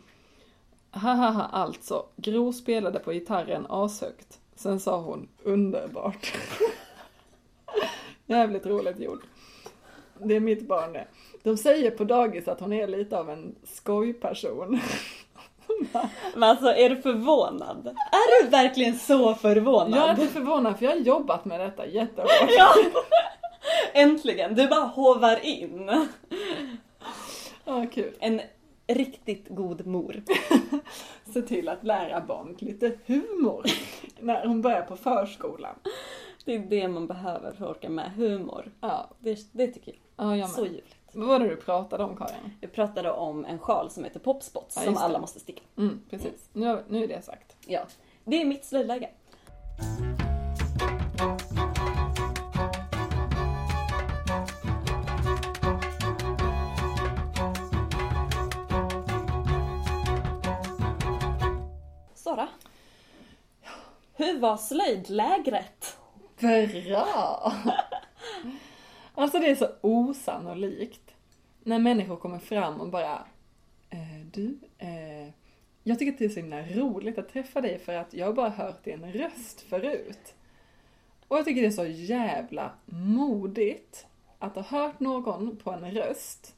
[0.91, 4.39] Hahaha alltså, Gro spelade på gitarren ashögt.
[4.58, 6.34] Sen sa hon underbart.
[8.26, 9.24] Jävligt roligt gjort.
[10.24, 11.08] Det är mitt barn det.
[11.43, 14.80] De säger på dagis att hon är lite av en skojperson.
[16.34, 17.88] Men alltså, är du förvånad?
[18.12, 20.00] Är du verkligen så förvånad?
[20.00, 22.32] Jag är inte förvånad för jag har jobbat med detta jättehårt.
[22.58, 22.74] Ja.
[23.93, 24.56] Äntligen!
[24.56, 26.08] Du bara hovar in.
[27.65, 28.13] Ja, kul.
[28.20, 28.41] En
[28.88, 30.23] riktigt god mor.
[31.34, 33.63] Se till att lära barn lite humor
[34.19, 35.76] när hon börjar på förskolan.
[36.45, 38.71] Det är det man behöver för att orka med humor.
[38.82, 40.26] Ja, Det, det tycker jag.
[40.28, 40.95] ja jag Så ljuvligt.
[41.13, 42.52] Vad var det du pratade om Karin?
[42.62, 45.62] Vi pratade om en sjal som heter Popspots Ja, som alla måste sticka.
[45.78, 46.50] Mm, precis.
[46.54, 47.56] Nu, har- nu är det sagt.
[47.67, 47.82] Ja.
[48.23, 49.10] Det är mitt slöjdläge.
[64.28, 65.98] Hur var slöjdlägret?
[66.40, 67.54] Bra!
[69.16, 71.16] Alltså det är så osannolikt.
[71.63, 73.26] När människor kommer fram och bara
[73.90, 75.34] eh, Du, eh,
[75.84, 78.34] jag tycker att det är så himla roligt att träffa dig för att jag har
[78.34, 80.36] bara hört din röst förut.
[81.28, 84.06] Och jag tycker det är så jävla modigt
[84.40, 86.56] att ha hört någon på en röst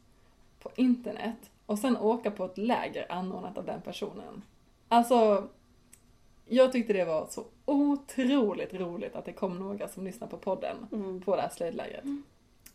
[0.59, 4.41] på internet och sen åka på ett läger anordnat av den personen.
[4.87, 5.49] Alltså,
[6.49, 10.77] jag tyckte det var så otroligt roligt att det kom några som lyssnar på podden
[10.91, 11.21] Mm.
[11.21, 12.03] på det här slöjdlägret.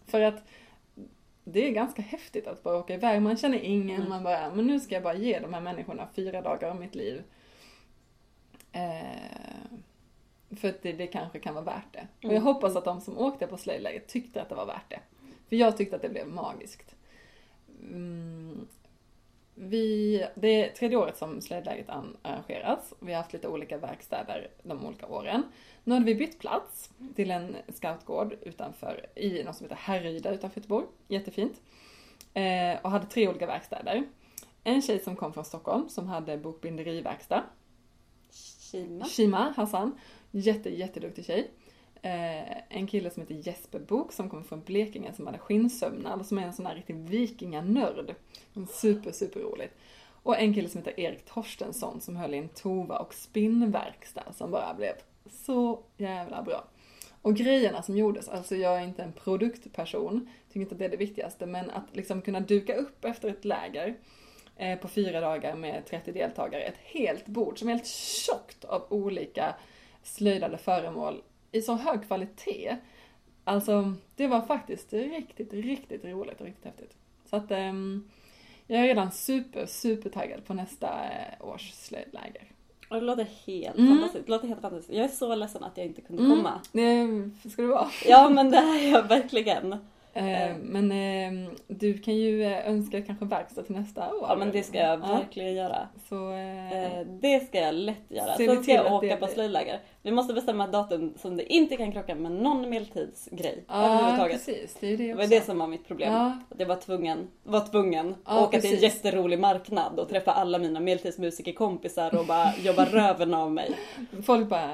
[0.07, 0.43] För att
[1.45, 3.23] det är ganska häftigt att bara åka iväg.
[3.23, 4.09] Man känner ingen, Mm.
[4.09, 6.95] man bara, men nu ska jag bara ge de här människorna fyra dagar av mitt
[6.95, 7.23] liv.
[8.73, 9.77] Eh,
[10.57, 12.07] för att det, det kanske kan vara värt det.
[12.19, 12.43] Och jag Mm.
[12.43, 15.01] hoppas att de som åkte på slöjdlägret tyckte att det var värt det.
[15.49, 16.95] För jag tyckte att det blev magiskt.
[19.55, 22.95] Vi, det är tredje året som slöjdlägret an- arrangeras.
[23.01, 25.43] Vi har haft lite olika verkstäder de olika åren.
[25.85, 30.61] Nu hade vi bytt plats till en scoutgård utanför, i något som heter Härryda utanför
[30.61, 30.87] Göteborg.
[31.09, 31.61] Jättefint.
[32.35, 34.05] Eh, och hade tre olika verkstäder.
[34.65, 37.43] En tjej som kom från Stockholm som hade bokbinderiverkstad.
[38.71, 39.05] Kina.
[39.05, 39.99] Shima Hassan.
[40.31, 41.51] Jätte, jätteduktig tjej.
[42.05, 46.27] Eh, en kille som heter Jesper Bok som kommer från Blekinge som hade skinnsömnad och
[46.27, 48.15] som är en sån här riktig vikinganörd.
[48.71, 49.71] Super, super roligt.
[50.23, 54.51] Och en kille som heter Erik Torstensson som höll i en tova och spinnverkstad som
[54.51, 54.93] bara blev
[55.31, 56.65] så jävla bra.
[57.23, 60.91] Och grejerna som gjordes, alltså jag är inte en produktperson, tycker inte att det är
[60.91, 63.95] det viktigaste, men att liksom kunna duka upp efter ett läger
[64.57, 68.87] eh, på fyra dagar med 30 deltagare, ett helt bord som är helt tjockt av
[68.89, 69.55] olika
[70.03, 71.23] slöjdade föremål
[71.55, 72.77] i så hög kvalitet.
[73.45, 76.97] Alltså, det var faktiskt riktigt, riktigt roligt och riktigt häftigt.
[77.31, 78.09] Så att ehm,
[78.67, 82.43] Jag är redan super, super taggad på nästa eh, års slöjdläger.
[82.91, 83.89] Och det låter helt Mm.
[83.91, 84.27] fantastiskt.
[84.27, 84.93] Det låter helt fantastiskt.
[84.97, 86.37] Jag är så ledsen att jag inte kunde Mm.
[86.37, 86.61] komma.
[87.43, 87.89] Det ska det vara.
[88.07, 89.77] Ja men det är jag verkligen.
[90.17, 94.27] Eh, men eh, du kan ju eh, önska kanske verkstad till nästa år.
[94.29, 95.89] Ja men det ska jag Ja, verkligen göra.
[96.09, 98.35] Så, eh, Eh, Det ska jag lätt göra.
[98.37, 99.79] Sen ska jag åka det på slöjdläger.
[100.03, 104.33] Vi måste bestämma ett datum som det inte kan krocka med någon medeltidsgrej ja, överhuvudtaget.
[104.47, 104.77] precis.
[104.81, 105.23] Det är det Det också.
[105.23, 106.13] var det som var mitt problem.
[106.13, 109.05] Ja, Att jag var tvungen, var tvungen Ja, att åka till en precis.
[109.05, 113.71] jätterolig marknad och träffa alla mina medeltidsmusikerkompisar och bara jobba röven av mig.
[114.27, 114.71] folk bara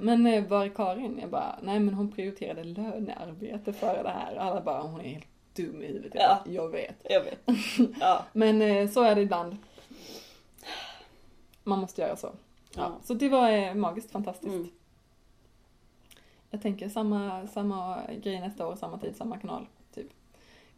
[0.00, 1.18] men eh, var är Karin?
[1.20, 4.36] Jag bara, nej men hon prioriterade lönearbete före det här.
[4.36, 6.12] Alla bara, hon är helt dum i huvudet.
[6.14, 6.40] Jag, Ja.
[6.44, 6.96] bara, jag vet.
[7.10, 7.40] Jag vet.
[8.00, 8.24] Ja.
[8.32, 9.56] Men eh, så är det ibland.
[11.64, 12.26] Man måste göra så.
[12.26, 12.82] Ja.
[12.82, 12.98] Ja.
[13.04, 14.54] Så det var eh, magiskt fantastiskt.
[14.54, 14.68] Mm.
[16.50, 19.66] Jag tänker samma, samma grej nästa år, samma tid, samma kanal.
[19.94, 20.06] Typ.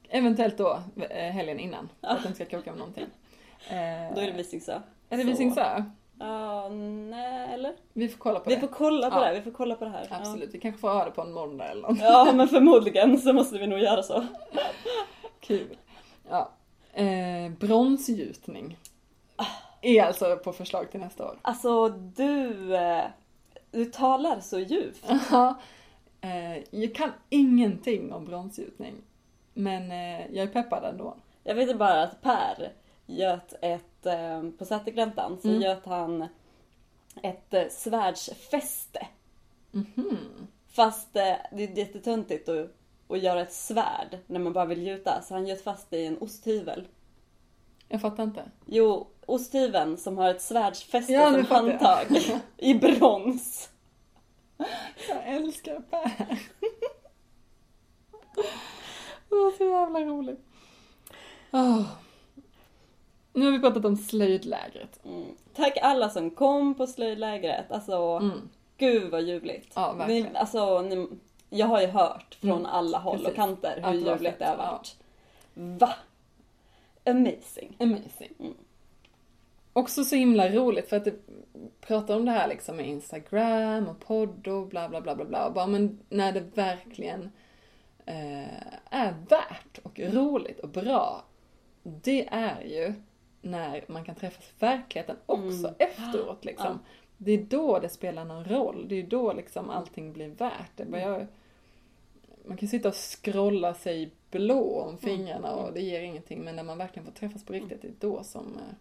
[0.08, 3.06] Eventuellt då eh, helgen innan, för att inte ska krocka med någonting.
[3.68, 4.80] Eh, Då är det Visingsö.
[5.08, 5.84] Är det Visingsö?
[6.22, 7.72] Ja, nej eller?
[7.92, 8.60] Vi får kolla på Vi det.
[8.60, 9.24] får kolla på Ja.
[9.28, 9.34] det.
[9.34, 10.06] Vi får kolla på det här.
[10.10, 11.98] Absolut, vi kanske får det på en måndag eller något.
[12.00, 12.26] Ja.
[12.26, 14.26] ja, men förmodligen så måste vi nog göra så.
[15.40, 15.76] Kul.
[16.30, 16.50] Ja.
[16.92, 18.78] Eh, bronsgjutning.
[19.82, 21.38] Är alltså på förslag till nästa år.
[21.42, 23.04] Alltså du, eh,
[23.70, 25.04] du talar så djupt.
[25.30, 25.54] Ja.
[26.20, 28.94] eh, jag kan ingenting om bronsgjutning.
[29.54, 31.16] Men eh, jag är peppad ändå.
[31.44, 32.72] Jag vet bara att Per
[33.06, 35.60] göt ett, eh, på Sätergläntan så Mm.
[35.62, 36.28] göt han
[37.22, 39.06] ett eh, svärdsfäste.
[39.70, 40.18] Mhm.
[40.68, 42.70] Fast eh, det är jättetöntigt att,
[43.08, 45.22] att göra ett svärd när man bara vill gjuta.
[45.22, 46.88] Så han göt fast det i en osthyvel.
[47.88, 48.44] Jag fattar inte.
[48.66, 52.06] Jo, osthyveln som har ett svärdsfäste Ja, som handtag.
[52.56, 53.70] I brons.
[55.08, 56.38] Jag älskar Per.
[59.28, 60.40] Det var så jävla roligt.
[61.50, 61.82] Åh.
[63.32, 65.00] Nu har vi pratat om slöjdlägret.
[65.04, 65.24] Mm.
[65.54, 67.72] Tack alla som kom på slöjdlägret.
[67.72, 68.48] Alltså, Mm.
[68.78, 69.72] gud vad ljuvligt.
[69.74, 70.22] Ja, verkligen.
[70.32, 71.08] Ni, alltså, ni,
[71.50, 73.36] jag har ju hört från Mm, alla håll och precis.
[73.36, 74.72] kanter Att hur ljuvligt det har ja.
[74.72, 74.96] varit.
[75.80, 75.94] Va?
[77.06, 77.76] Amazing.
[77.80, 78.32] Amazing.
[78.40, 78.54] Mm.
[79.72, 81.14] Också så himla roligt för att det
[81.80, 85.46] pratar om det här liksom med Instagram och podd och bla bla bla bla bla.
[85.46, 87.30] Och bara, men när det verkligen
[88.06, 91.24] eh, är värt och roligt och bra.
[91.82, 92.94] Det är ju
[93.42, 95.74] när man kan träffas i verkligheten också Mm.
[95.78, 96.66] efteråt liksom.
[96.66, 96.78] Ja.
[97.16, 98.86] Det är då det spelar någon roll.
[98.88, 100.84] Det är då liksom allting blir värt det.
[100.84, 101.26] Bara jag,
[102.44, 105.64] man kan sitta och scrolla sig blå om fingrarna Mm.
[105.64, 106.40] och det ger ingenting.
[106.44, 108.46] Men när man verkligen får träffas på riktigt, det är då som...
[108.56, 108.74] eh,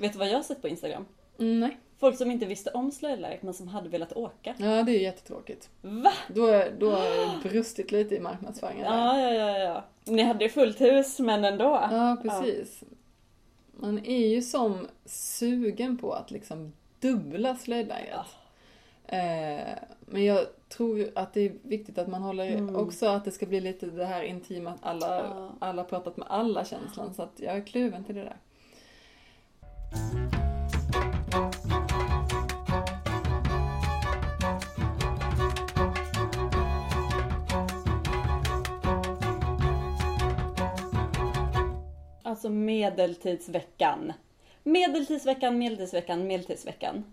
[0.00, 1.06] Vet du vad jag har sett på Instagram?
[1.38, 1.76] Mm, nej.
[1.98, 4.54] Folk som inte visste om slöjdlägret men som hade velat åka.
[4.58, 5.70] Ja, det är jättetråkigt.
[5.82, 6.12] Va?
[6.34, 6.46] Då,
[6.78, 7.04] då har
[7.42, 8.84] det brustit lite i marknadsföringen.
[8.84, 9.84] Ja, ja, ja, ja.
[10.04, 11.64] Ni hade ju fullt hus men ändå.
[11.90, 12.82] Ja, precis.
[13.76, 18.26] Man är ju som sugen på att liksom dubbla slöjdlägret.
[19.06, 22.76] Eh, men jag tror att det är viktigt att man håller Mm.
[22.76, 25.52] också att det ska bli lite det här intima, att alla, Ja.
[25.58, 27.14] alla pratat med alla känslan.
[27.14, 28.36] Så att jag är kluven till det där.
[42.46, 44.12] Alltså medeltidsveckan.
[44.62, 47.04] Medeltidsveckan, medeltidsveckan, medeltidsveckan.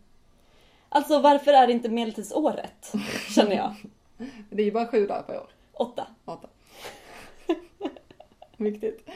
[0.90, 2.94] Alltså varför är det inte medeltidsåret?
[3.36, 3.74] Känner jag.
[4.50, 5.48] Det är ju bara sju dagar per år.
[5.74, 6.08] Åtta.
[6.26, 6.48] Åtta.
[8.58, 9.10] Viktigt.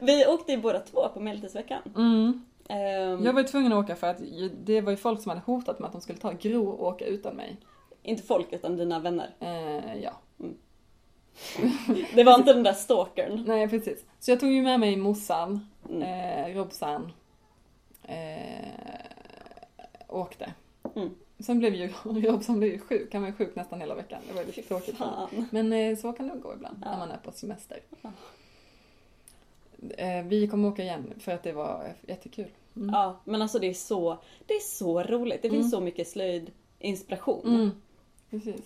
[0.00, 1.82] Vi åkte ju båda två på medeltidsveckan.
[1.96, 2.44] Mm.
[2.68, 4.18] Ehm, Jag var ju tvungen att åka för att
[4.64, 7.04] det var ju folk som hade hotat med att de skulle ta Gro och åka
[7.04, 7.56] utan mig.
[8.02, 9.30] Inte folk utan dina vänner.
[9.40, 10.12] Eh, ja,
[12.14, 13.44] Det var inte den där stalkern.
[13.46, 14.04] nej precis.
[14.20, 16.02] Så jag tog ju med mig morsan, Mm.
[16.02, 17.12] eh, Robsan,
[18.02, 18.68] eh,
[20.08, 20.52] åkte.
[20.96, 21.10] Mm.
[21.38, 24.20] Sen blev ju Robsan blev ju sjuk, han var ju sjuk nästan hela veckan.
[24.28, 24.96] Det var lite tråkigt.
[24.96, 25.46] fan.
[25.50, 26.90] Men eh, så kan det gå ibland Ja.
[26.90, 27.78] när man är på semester.
[28.02, 28.10] Ja.
[29.96, 32.48] Eh, vi kommer åka igen för att det var jättekul.
[32.76, 32.88] Mm.
[32.94, 35.42] Ja, men alltså det är så, det är så roligt.
[35.42, 35.70] Det finns Mm.
[35.70, 37.46] så mycket slöjdinspiration.
[37.54, 37.70] Mm.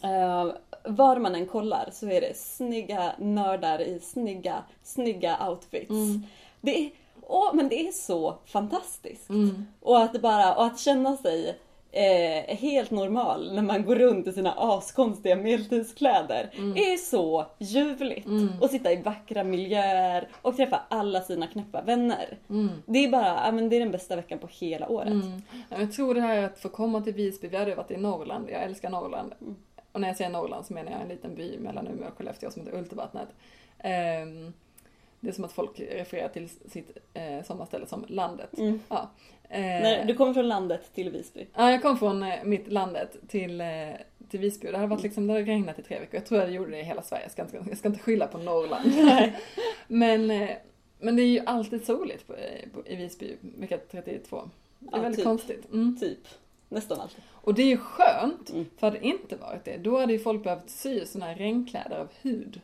[0.03, 0.53] Eh,
[0.85, 5.91] var man än kollar så är det snygga nördar i snygga, snygga outfits.
[5.91, 6.23] Mm.
[6.61, 6.91] Det är,
[7.23, 9.29] åh, men det är så fantastiskt.
[9.29, 9.67] Mm.
[9.81, 11.59] Och att, bara, och att känna sig
[11.97, 18.27] eh, helt normal när man går runt i sina askonstiga medeltidskläder är så ljuvligt.
[18.27, 18.49] Mm.
[18.61, 22.39] Och sitta i vackra miljöer och träffa alla sina knäppa vänner.
[22.51, 22.69] Mm.
[22.87, 25.09] Det är bara, men det är den bästa veckan på hela året.
[25.13, 25.43] Mm.
[25.69, 27.97] Ja, Jag tror det här att få komma till Visby, vi hade ju varit i
[27.97, 29.33] Norrland, jag älskar Norrland.
[29.41, 29.57] Mm.
[29.93, 32.51] Och när jag säger Norrland så menar jag en liten by mellan Umeå och Skellefteå
[32.51, 33.29] som heter Ultervattnet.
[33.79, 34.53] Ehm,
[35.21, 38.59] Det är som att folk refererar till sitt eh, sommarställe som landet.
[38.59, 38.81] Mm.
[38.89, 39.11] Ja.
[39.49, 41.47] Eh, När du kommer från landet till Visby.
[41.55, 43.67] Ja, jag kom från eh, mitt landet till, eh,
[44.31, 44.71] till Visby.
[44.71, 46.15] Det hade varit liksom, det hade regnat i tre veckor.
[46.15, 47.23] Jag tror jag gjorde det i hela Sverige.
[47.25, 48.93] Jag ska inte, jag ska inte skylla på Norrland.
[49.87, 50.27] men,
[50.99, 52.33] men det är ju alltid soligt på,
[52.75, 54.51] på, i Visby vecka 32.
[54.79, 55.25] Det är Ja, väldigt typ.
[55.25, 55.73] konstigt.
[55.73, 55.97] Mm.
[56.01, 56.19] Typ.
[56.69, 57.21] Nästan alltid.
[57.33, 58.67] Och det är ju skönt, Mm.
[58.79, 61.99] för hade det inte varit det, då hade ju folk behövt sy såna här regnkläder
[61.99, 62.61] av hud.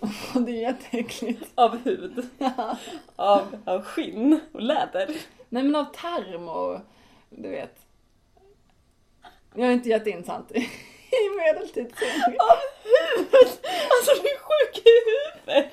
[0.34, 1.50] Och det är jätteäckligt.
[1.54, 2.26] Av hud.
[3.16, 5.08] av, av skinn och läder.
[5.52, 6.80] Nej men av tarm och
[7.30, 7.86] du vet.
[9.54, 10.68] Jag är inte jätteinsatt i
[11.12, 12.36] i medeltidsscener.
[12.38, 13.26] Av hud!
[13.90, 15.72] Alltså du är sjuk i huvudet.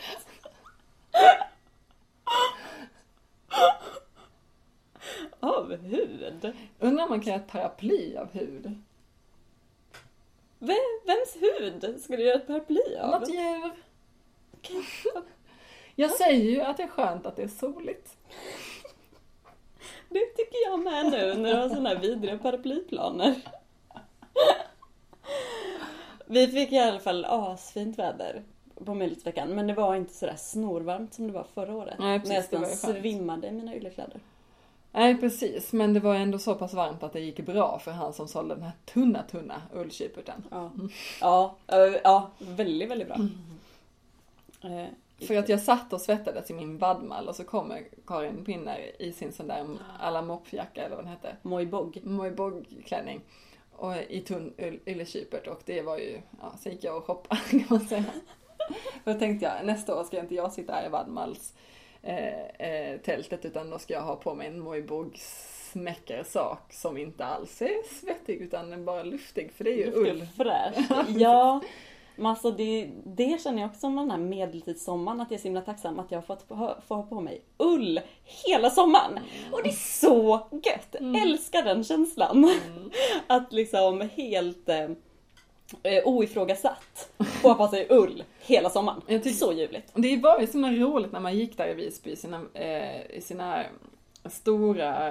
[5.40, 6.56] Av hud?
[6.80, 8.82] Undrar om man kan göra ett paraply av hud?
[10.60, 13.10] Vem, vems hud ska du göra ett paraply av?
[13.10, 13.72] Något djur?
[15.96, 18.18] Jag säger ju att det är skönt att det är soligt.
[20.10, 23.36] Det tycker jag med nu när du har här vidriga paraplyplaner.
[26.26, 28.44] Vi fick i alla fall asfint väder
[28.86, 31.96] på Medeltidsveckan men det var inte sådär snorvarmt som det var förra året.
[32.00, 34.20] Nej, precis, när jag nästan svimmade i mina yllekläder.
[34.92, 38.14] Nej precis, men det var ändå så pass varmt att det gick bra för han
[38.14, 40.44] som sålde den här tunna, tunna ullkyperten.
[40.52, 40.72] Ja,
[41.22, 43.18] ja, ö, ja väldigt, väldigt bra.
[44.64, 44.88] Eh,
[45.28, 49.12] För att jag satt och svettades i min vadmal och så kommer Karin Pinner i
[49.12, 49.66] sin sån där
[50.00, 51.36] alla moppjacka eller vad den hette.
[51.42, 52.00] Mojbog.
[52.04, 53.22] Mojbog-klänning.
[53.72, 54.54] Och i tunn
[54.86, 58.04] yllekypert och det var ju, ja, så gick jag och shoppade kan man säga.
[59.04, 61.54] För då tänkte jag, nästa år ska inte jag sitta här i Vadmals
[62.02, 65.20] eh, eh, tältet utan då ska jag ha på mig en Mojbog
[66.26, 70.26] sak som inte alls är svettig utan bara luftig för det är ju Luftig ull.
[70.38, 71.06] fräsch.
[71.08, 71.62] Ja,
[72.20, 75.48] men alltså det, det känner jag också om den här medeltidssommaren att jag är så
[75.48, 76.56] himla tacksam att jag har fått få,
[76.96, 78.00] ha på mig ull
[78.46, 79.20] hela sommaren.
[79.52, 80.96] Och det är så gött!
[81.24, 82.52] Älskar den känslan.
[83.28, 84.84] Att liksom helt eh,
[85.84, 87.10] eh, oifrågasatt
[87.42, 89.02] få ha på sig ull hela sommaren.
[89.08, 89.92] Jag tycker- Så ljuvligt.
[89.94, 93.06] Det var ju så himla roligt när man gick där i Visby i sina, eh,
[93.18, 93.64] i sina
[94.26, 95.10] stora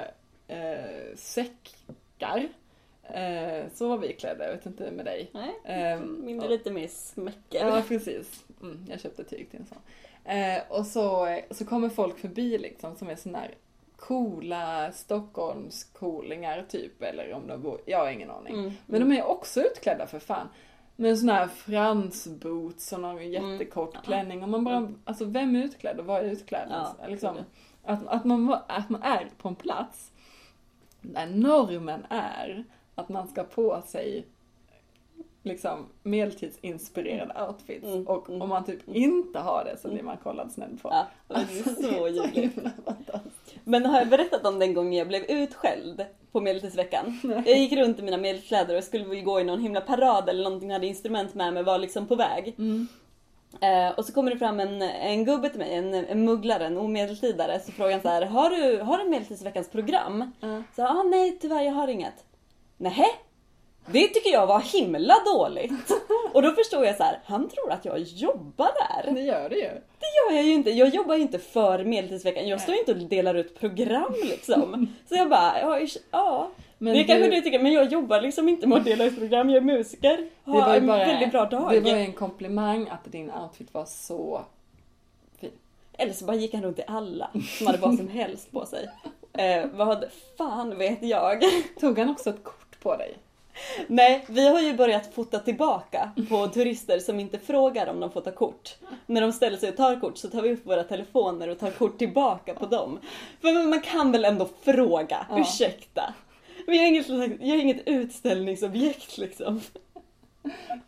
[0.48, 2.48] eh, säckar.
[3.14, 5.30] Eh, så var vi klädda, jag vet inte med dig.
[5.34, 7.66] Nej, Ehm, min är och- lite mer smäcker.
[7.66, 8.44] Ja, precis.
[8.62, 9.78] Mm, jag köpte tyg till en sån.
[10.24, 13.54] Eh, och så, så kommer folk förbi liksom som är såna här
[13.96, 18.54] coola Stockholmscoolingar typ, eller om de bor, jag har ingen aning.
[18.59, 18.72] Mm.
[18.86, 20.48] Men de är också utklädda för fan.
[20.96, 24.02] Med såna här fransboots och någon jättekort Mm.
[24.04, 24.42] klänning.
[24.42, 26.68] Och man bara, alltså vem är utklädd och vad är utklädd?
[26.70, 27.40] Ja, liksom, det
[27.88, 30.12] är att, att, man, att man är på en plats
[31.00, 32.64] där normen är
[32.99, 34.26] att man ska på sig
[35.42, 37.86] liksom medeltidsinspirerade outfits.
[37.86, 40.88] Mm, Och mm, om man typ inte har det så blir man kollad snett på.
[40.92, 42.59] Ja, det är Alltså, så ljuvligt.
[43.64, 47.20] Men har jag berättat om den gången jag blev utskälld på Medeltidsveckan?
[47.46, 50.72] Jag gick runt i mina medelkläder och skulle gå i någon himla parad eller någonting,
[50.72, 52.55] hade instrument med mig, var liksom på väg.
[52.59, 52.86] Mm.
[53.61, 56.76] Eh, och så kommer det fram en, en gubbe till mig, en, en mugglare, en
[56.76, 60.32] omedeltidare, så frågar han så här, har du, har du Medeltidsveckans program?
[60.76, 62.24] Så ah, nej tyvärr jag har inget.
[62.78, 63.06] Nähä?
[63.92, 65.72] Det tycker jag var himla dåligt.
[66.32, 68.70] Och då förstod jag så här, han tror att jag jobbar
[69.04, 69.12] där.
[69.12, 69.68] Det gör det ju.
[69.98, 70.70] Det gör jag ju inte.
[70.70, 72.48] Jag jobbar ju inte för Medeltidsveckan.
[72.48, 74.88] Jag står ju inte och delar ut program liksom.
[75.08, 78.48] Så jag bara, ja, ja Men det du- kanske du tycker, men jag jobbar liksom
[78.48, 79.48] inte med att dela ut program.
[79.50, 80.16] Jag är musiker.
[80.44, 81.72] Det Har var ju en bara, väldigt bra dag.
[81.72, 84.40] Det var ju en komplimang att din outfit var så
[85.40, 85.50] fin.
[85.98, 88.88] Eller så bara gick han runt i alla som hade vad som helst på sig.
[89.32, 90.04] Eh, vad
[90.38, 91.42] fan vet jag?
[91.80, 93.18] Tog han också ett kort på dig?
[93.86, 98.20] Nej, vi har ju börjat fota tillbaka på turister som inte frågar om de får
[98.20, 98.76] ta kort.
[99.06, 101.70] När de ställer sig och tar kort så tar vi upp våra telefoner och tar
[101.70, 102.98] kort tillbaka på dem.
[103.40, 105.40] För man kan väl ändå fråga, Ja.
[105.40, 106.14] ursäkta?
[106.66, 107.08] Men jag är inget,
[107.40, 109.60] jag är inget utställningsobjekt liksom.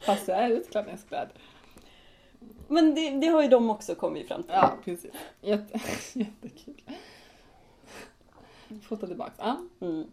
[0.00, 1.28] Fast du är utklädningsklädd.
[2.68, 4.52] Men det, det har ju de också kommit fram till.
[4.52, 5.10] Ja, precis.
[5.40, 5.80] Jätte,
[6.18, 6.82] jättekul.
[8.88, 9.34] Fota tillbaks.
[9.38, 9.56] Ja.
[9.80, 10.04] Mm.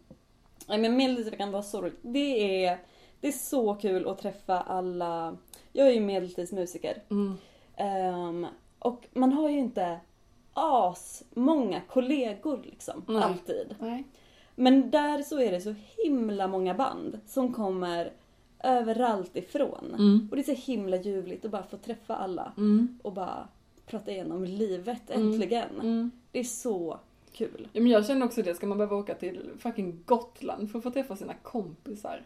[0.68, 2.00] Nej men Medeltidsveckan var så roligt.
[2.02, 2.78] Det är,
[3.22, 5.38] det är så kul att träffa alla.
[5.74, 7.04] Jag är ju medeltidsmusiker.
[7.10, 7.34] Mm.
[7.76, 8.48] Ehm,
[8.80, 10.00] och man har ju inte
[10.54, 13.24] as många kollegor liksom, Nej.
[13.24, 13.76] alltid.
[13.80, 14.04] Nej.
[14.56, 18.12] Men där så är det så himla många band som kommer
[18.64, 19.86] överallt ifrån.
[19.94, 20.28] Mm.
[20.32, 23.00] Och det är så himla ljuvligt att bara få träffa alla Mm.
[23.04, 23.48] och bara
[23.86, 25.28] prata igenom livet Mm.
[25.34, 25.76] äntligen.
[25.82, 26.12] Mm.
[26.32, 27.00] Det är så
[27.38, 27.68] kul.
[27.74, 30.84] Ja, men jag känner också det, ska man behöva åka till fucking Gotland för att
[30.84, 32.22] få träffa sina kompisar?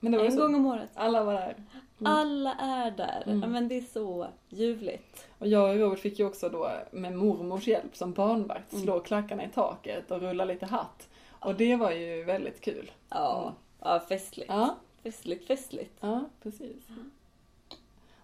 [0.00, 0.40] Men det var En så.
[0.40, 0.90] gång om året.
[0.94, 1.56] Alla var där.
[2.04, 3.22] Alla är där.
[3.26, 3.40] Mm.
[3.42, 5.26] Ja, men det är så ljuvligt.
[5.38, 8.84] Och jag och Robert fick ju också då med mormors hjälp som barnvakt Mm.
[8.84, 11.08] slå klackarna i taket och rulla lite hatt.
[11.28, 12.90] Och det var ju väldigt kul.
[13.08, 14.50] Ja, ja festligt.
[14.50, 15.96] Ja, Festligt, festligt.
[16.00, 16.76] ja precis.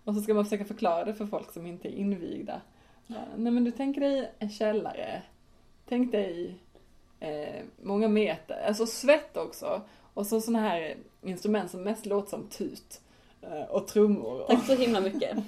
[0.04, 2.60] Och så ska man försöka förklara det för folk som inte är invigda.
[3.06, 5.22] Ja, nej men du tänker dig en källare.
[5.88, 6.54] Tänk dig
[7.20, 9.80] eh, många meter, alltså svett också.
[10.14, 13.00] Och så såna här instrument som mest låter som tut.
[13.42, 14.44] Eh, och trummor.
[14.48, 15.36] Tack så himla mycket.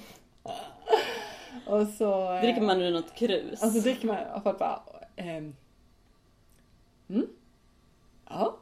[1.66, 2.32] Och så...
[2.34, 3.62] eh, Dricker man ur något krus?
[3.62, 4.82] Alltså dricker man och folk bara...
[5.16, 5.55] ehm,
[7.09, 7.26] mm?
[8.28, 8.57] Ja,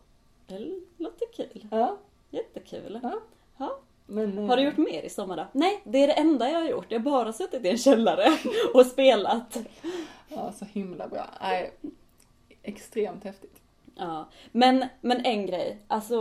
[0.46, 0.58] Det
[0.96, 1.66] låter kul.
[1.70, 1.96] ja,
[2.30, 3.00] Jättekul.
[3.02, 3.20] Ja.
[3.56, 3.78] Ja.
[4.06, 4.38] men...
[4.38, 5.46] eh, Har du gjort mer i sommar då?
[5.52, 6.86] Nej, det är det enda jag har gjort.
[6.88, 8.26] Jag har bara suttit i en källare
[8.74, 9.56] och spelat.
[10.28, 11.26] Ja, så himla bra.
[11.40, 11.72] Nej,
[12.62, 13.62] extremt häftigt.
[13.98, 15.78] Ja, men, men en grej.
[15.88, 16.16] Alltså,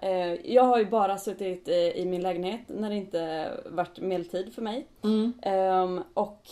[0.00, 4.54] eh, jag har ju bara suttit eh, i min lägenhet när det inte varit medeltid
[4.54, 4.86] för mig.
[5.02, 5.32] Mm.
[5.42, 6.48] Ehm, och,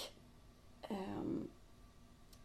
[0.89, 1.49] ehm,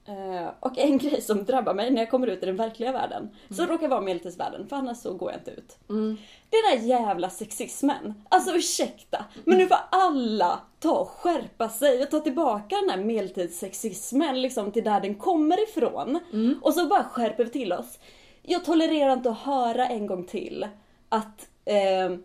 [0.07, 3.29] eh, och en grej som drabbar mig när jag kommer ut i den verkliga världen,
[3.49, 5.77] så råkar vara medeltidsvärlden, för annars så går jag inte ut.
[5.89, 6.17] Mm.
[6.49, 8.23] Det är den där jävla sexismen.
[8.29, 13.05] Alltså ursäkta, men nu får alla ta och skärpa sig och ta tillbaka den här
[13.05, 16.19] medeltidssexismen liksom till där den kommer ifrån.
[16.33, 16.59] Mm.
[16.61, 17.99] Och så bara skärper vi till oss.
[18.41, 20.67] Jag tolererar inte att höra en gång till
[21.09, 22.17] att, eh,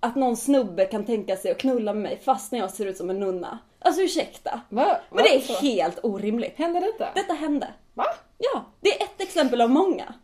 [0.00, 2.96] att någon snubbe kan tänka sig att knulla med mig fast när jag ser ut
[2.96, 3.58] som en nunna.
[3.82, 4.60] Alltså ursäkta.
[4.68, 5.00] Va?
[5.10, 5.52] Men det är Så?
[5.52, 6.56] helt orimligt.
[6.58, 7.08] Hände detta?
[7.14, 7.68] Detta hände.
[7.94, 8.06] Va?
[8.38, 10.14] Ja, det är ett exempel av många.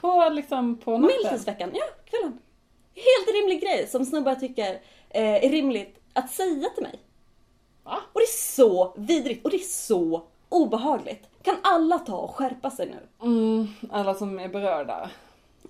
[0.00, 1.16] På liksom på natten?
[1.16, 2.38] Medeltidsveckan, ja, kvällen.
[2.94, 4.72] Helt rimlig grej som snubbar tycker
[5.10, 6.98] eh, är rimligt att säga till mig.
[7.84, 7.98] Va?
[8.12, 11.28] Och det är så vidrigt och det är så obehagligt.
[11.42, 13.26] Kan alla ta och skärpa sig nu?
[13.26, 15.10] Mm, alla som är berörda.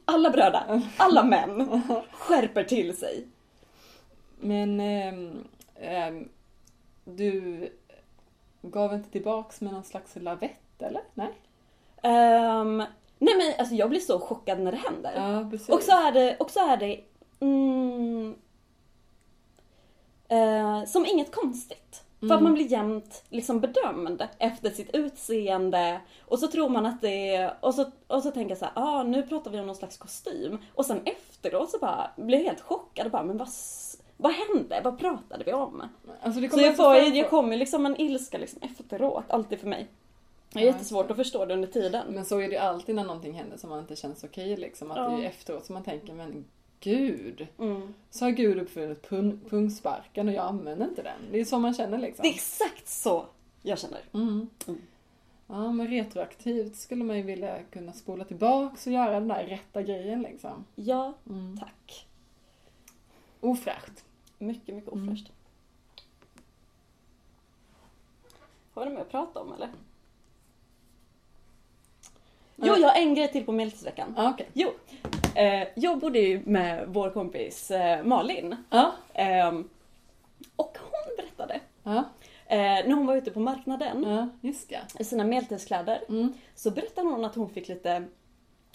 [0.05, 1.83] Alla bröder, alla män
[2.13, 3.27] skärper till sig.
[4.41, 5.45] Men ehm,
[5.81, 6.29] ehm,
[7.05, 7.69] du
[8.63, 11.03] gav inte tillbaks med någon slags lavett eller?
[11.15, 11.33] Nej?
[12.03, 12.77] Ehm,
[13.19, 15.13] nej men alltså jag blir så chockad när det händer.
[15.17, 15.69] Ja, precis.
[15.69, 17.01] Och så är det, och så är det
[17.41, 18.35] mm,
[20.29, 22.05] eh, som inget konstigt.
[22.21, 22.45] För att Mm.
[22.45, 27.55] man blir jämt liksom bedömd efter sitt utseende och så tror man att det är,
[27.61, 29.97] och så, och så tänker jag så här, ah, nu pratar vi om någon slags
[29.97, 30.59] kostym.
[30.75, 33.49] Och sen efteråt så bara blir jag helt chockad och bara, men vad,
[34.23, 34.81] vad hände?
[34.85, 35.83] Vad pratade vi om?
[36.23, 39.87] Alltså, Så jag får, jag kommer liksom en ilska liksom efteråt, alltid för mig.
[40.53, 42.07] Det är jättesvårt att förstå det under tiden.
[42.15, 44.91] Men så är det alltid när någonting händer som man inte känns okej liksom.
[44.91, 45.09] Att Ja.
[45.09, 46.45] det är efteråt som man tänker, men
[46.81, 47.47] gud.
[47.59, 47.95] Mm.
[48.11, 51.19] Så har Gud uppfunnit pung, pungsparken och jag använder inte den.
[51.33, 52.23] Det är så man känner liksom.
[52.23, 53.25] Det är exakt så
[53.63, 54.01] jag känner.
[54.13, 54.49] Mm.
[54.67, 54.81] Mm.
[55.47, 59.83] Ja, men retroaktivt skulle man ju vilja kunna spola tillbaks och göra den där rätta
[59.83, 60.65] grejen liksom.
[60.75, 61.59] Ja, Mm.
[61.61, 62.07] tack.
[63.41, 64.05] Ofräscht.
[64.43, 65.05] Mycket, mycket Mm.
[65.09, 65.33] ofräscht.
[68.75, 69.69] Har du mer att prata om eller?
[72.57, 74.15] Jo, jag har en grej till på medeltidsveckan.
[74.17, 74.49] Ja, okej.
[74.53, 74.71] Jo,
[75.35, 78.57] eh, jag bodde ju med vår kompis eh, Malin.
[78.71, 78.93] Ja.
[79.15, 79.69] Ehm,
[80.57, 81.97] och hon berättade, Ja.
[82.47, 84.29] eh, när hon var ute på marknaden
[84.99, 86.33] i sina medeltidskläder, Mm.
[86.55, 88.05] så berättade hon att hon fick lite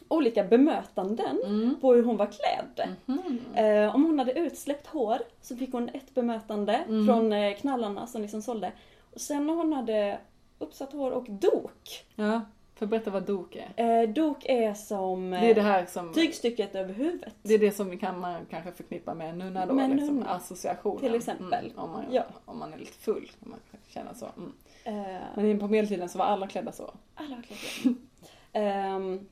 [0.08, 1.76] olika bemötanden Mm.
[1.82, 2.90] på hur hon var klädd.
[3.06, 3.40] Mhm.
[3.56, 7.06] Eh, om hon hade utsläppt hår så fick hon ett bemötande Mm.
[7.08, 8.72] från eh, knallarna som liksom sålde.
[9.14, 10.18] Och sen när hon hade
[10.60, 12.06] uppsatt hår och dok.
[12.16, 12.42] Ja,
[12.76, 14.02] för berätta vad dok är.
[14.04, 16.14] Eh, dok är som eh, Det är det här som...
[16.14, 17.36] tygstycket över huvudet.
[17.44, 20.30] Det är det som kan man kanske förknippa med en nunna då, Med liksom, nunna.
[20.30, 21.00] associationen.
[21.00, 21.66] Till exempel.
[21.66, 22.24] Mm, om, man, Ja.
[22.46, 24.28] om man är lite full kan man känna så.
[24.38, 24.54] Mm.
[24.84, 26.92] Eh, Men på medeltiden så var alla klädda så.
[27.16, 28.60] alla har klätt det.
[28.60, 29.28] Ehm,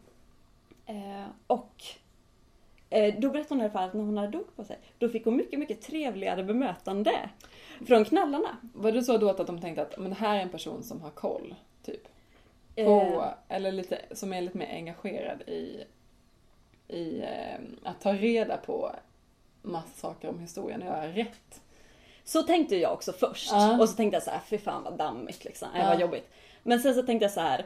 [0.85, 1.83] eh, och
[2.89, 5.09] eh, då berättade hon i alla fall att när hon hade dok på sig, då
[5.09, 7.29] fick hon mycket, mycket trevligare bemötande
[7.87, 8.57] från knallarna.
[8.73, 11.01] Var det så då att de tänkte att men det här är en person som
[11.01, 12.03] har koll, typ?
[12.75, 15.83] På, Eh, eller lite, som är lite mer engagerad i,
[16.87, 18.91] i eh, att ta reda på
[19.61, 21.61] massa saker om historien och göra rätt.
[22.23, 23.51] Så tänkte jag också först.
[23.51, 23.79] Ja.
[23.81, 25.67] Och så tänkte jag så här, fy fan vad dammigt liksom.
[25.75, 25.89] Äh, Ja.
[25.89, 26.29] vad jobbigt.
[26.63, 27.65] Men sen så tänkte jag så här.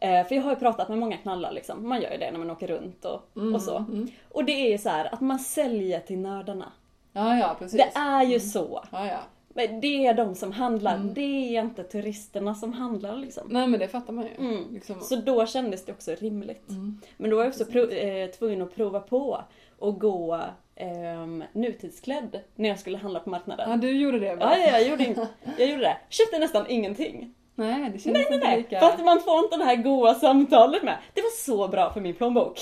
[0.00, 1.88] Eh, För jag har ju pratat med många knallar liksom.
[1.88, 3.76] Man gör ju det när man åker runt och, Mm, och så.
[3.76, 4.08] Mm.
[4.28, 6.72] Och det är ju så här att man säljer till nördarna.
[7.12, 7.76] Ja, ja, precis.
[7.94, 8.84] Det är ju så.
[8.92, 9.18] Ja, ja.
[9.54, 10.94] Men det är de som handlar.
[10.96, 11.14] Mm.
[11.14, 13.48] Det är inte turisterna som handlar liksom.
[13.50, 14.46] Nej, men det fattar man ju.
[14.46, 14.64] Mm.
[14.74, 15.00] Liksom.
[15.00, 16.68] Så då kändes det också rimligt.
[16.70, 17.00] Mm.
[17.16, 19.40] Men då var jag också pro- eh, tvungen att prova på
[19.80, 20.40] att gå
[20.76, 23.70] eh, nutidsklädd när jag skulle handla på marknaden.
[23.70, 24.56] Ja, du gjorde det va?
[24.56, 25.28] Ja, ja, jag gjorde,
[25.58, 25.96] jag gjorde det.
[26.08, 27.34] Köpte nästan ingenting.
[27.60, 28.56] Nej, det kändes Nej, inte nej.
[28.58, 28.80] lika...
[28.80, 30.98] För att man får inte det här goa samtalet med.
[31.14, 32.60] Det var så bra för min plånbok.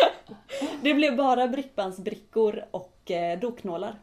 [0.82, 3.98] det blev bara brickbandsbrickor och eh, doknålar.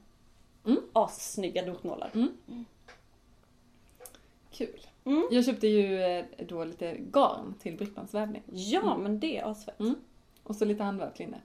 [0.66, 0.80] Mm.
[0.94, 2.12] Assnygga dotnålar.
[4.52, 4.80] Kul.
[5.06, 5.28] Mm.
[5.32, 8.42] Jag köpte ju eh, då lite garn till brygtbandsvävning.
[8.52, 9.80] Ja, men det är asfett.
[9.80, 9.96] Mm.
[10.44, 11.38] Och så lite handvävt linne.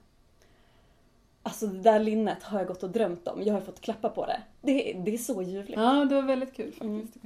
[1.43, 3.43] Alltså det där linnet har jag gått och drömt om.
[3.43, 4.41] Jag har fått klappa på det.
[4.61, 5.77] Det, är- det är så ljuvligt.
[5.79, 7.23] Ja, det var väldigt kul faktiskt.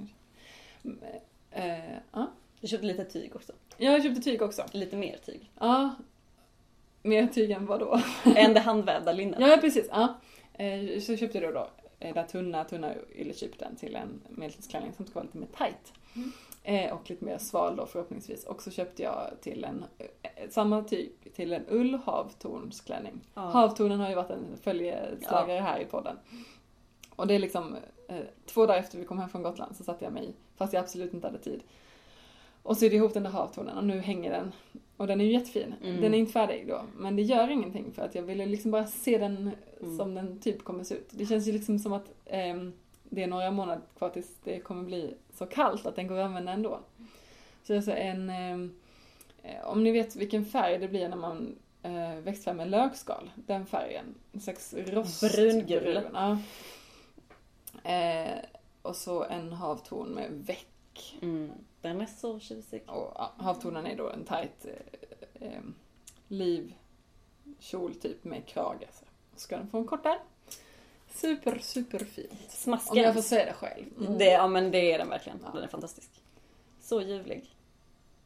[0.83, 0.97] Mm.
[1.52, 2.28] Eh, ja.
[2.60, 3.54] Jag köpte lite tyg också.
[3.78, 4.66] Jag köpte tyg också.
[4.72, 5.52] Lite mer tyg.
[5.60, 5.95] Ja.
[7.04, 8.02] Mer tyg än vad då?
[8.36, 9.39] Än det handvävda linnet.
[9.39, 9.88] Ja, precis.
[9.91, 10.20] Ja.
[10.54, 15.06] Eh, Så köpte jag då, då eh, här tunna, tunna yllekypten till en medeltidsklänning som
[15.06, 15.93] ska vara lite mer tight.
[16.16, 16.32] Mm.
[16.64, 18.43] Eh, och lite mer sval då förhoppningsvis.
[18.45, 23.22] Och så köpte jag till en, eh, samma tyg till en ull havtornsklänning.
[23.34, 23.41] Ja.
[23.41, 26.18] Havtornen har ju varit en följeslagare här i podden.
[27.16, 27.76] Och det är liksom,
[28.08, 30.84] eh, två dagar efter vi kom hem från Gotland så satte jag mig, fast jag
[30.84, 31.62] absolut inte hade tid,
[32.64, 34.51] och sydde ihop den där havtornen och nu hänger den.
[34.97, 35.76] Och den är ju jättefin.
[35.84, 36.01] Mm.
[36.01, 38.88] Den är inte färdig då, men det gör ingenting för att jag ville liksom bara
[38.88, 39.51] se den
[39.82, 39.97] Mm.
[39.97, 41.07] som den typ kommer se ut.
[41.12, 44.84] Det känns ju liksom som att ehm, det är några månader kvar tills det kommer
[44.84, 46.80] bli så kallt att den går att använda ändå.
[47.64, 48.76] Så alltså en, ehm,
[49.43, 54.05] eh, om ni vet vilken färg det blir när man eh, växtfärgar lökskal, den färgen.
[54.32, 55.66] En slags rostbrun.
[55.66, 56.01] Brungul.
[56.14, 56.38] Ja.
[57.91, 58.38] Eh,
[58.82, 61.17] och så en havtorn med väck.
[61.21, 61.51] Mm.
[61.82, 62.84] Den är så tjusig.
[62.88, 65.61] Och ja, havtornen är då en tight eh, eh,
[66.27, 68.88] livkjol typ med krage.
[68.91, 69.05] Så
[69.39, 70.19] ska den få en kort där.
[71.13, 72.27] Super, super fin.
[72.32, 73.03] Om Smasken.
[73.03, 73.86] jag får säga det själv.
[73.99, 74.17] Mm.
[74.17, 75.39] Det, ja men det är den verkligen.
[75.43, 75.51] Ja.
[75.53, 76.09] Den är fantastisk.
[76.82, 77.55] Så ljuvlig.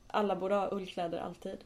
[0.08, 1.58] Alla borde ha ullkläder alltid.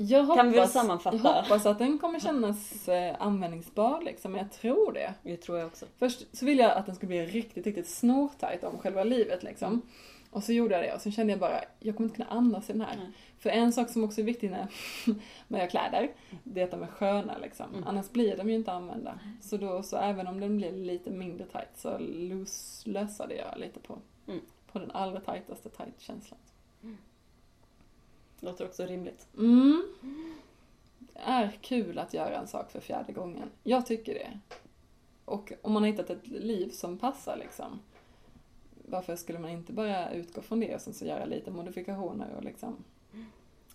[0.00, 1.16] Jag hoppas, Kan vi väl sammanfatta?
[1.16, 5.14] Jag hoppas att den kommer kännas eh, användningsbar liksom, jag tror det.
[5.22, 5.86] Det tror jag också.
[5.98, 9.82] Först så ville jag att den skulle bli riktigt, riktigt snortajt om själva livet liksom.
[10.30, 12.70] Och så gjorde jag det och sen kände jag bara, jag kommer inte kunna andas
[12.70, 12.96] i den här.
[12.96, 13.06] Nej.
[13.38, 14.66] För en sak som också är viktig när
[15.48, 16.10] man gör kläder,
[16.44, 17.66] det är att de är sköna liksom.
[17.72, 17.84] Mm.
[17.86, 19.18] Annars blir de ju inte använda.
[19.40, 21.98] Så då, så även om den blir lite mindre tight så
[22.84, 24.40] lösade jag lite på, Mm.
[24.72, 26.38] på den allra tajtaste tight-känslan.
[28.40, 29.26] Låter också rimligt.
[29.36, 29.82] Mm.
[30.98, 33.50] Det är kul att göra en sak för fjärde gången.
[33.62, 34.38] Jag tycker det.
[35.24, 37.80] Och om man har hittat ett liv som passar liksom.
[38.84, 42.44] Varför skulle man inte bara utgå från det och sen så göra lite modifikationer och
[42.44, 42.84] liksom.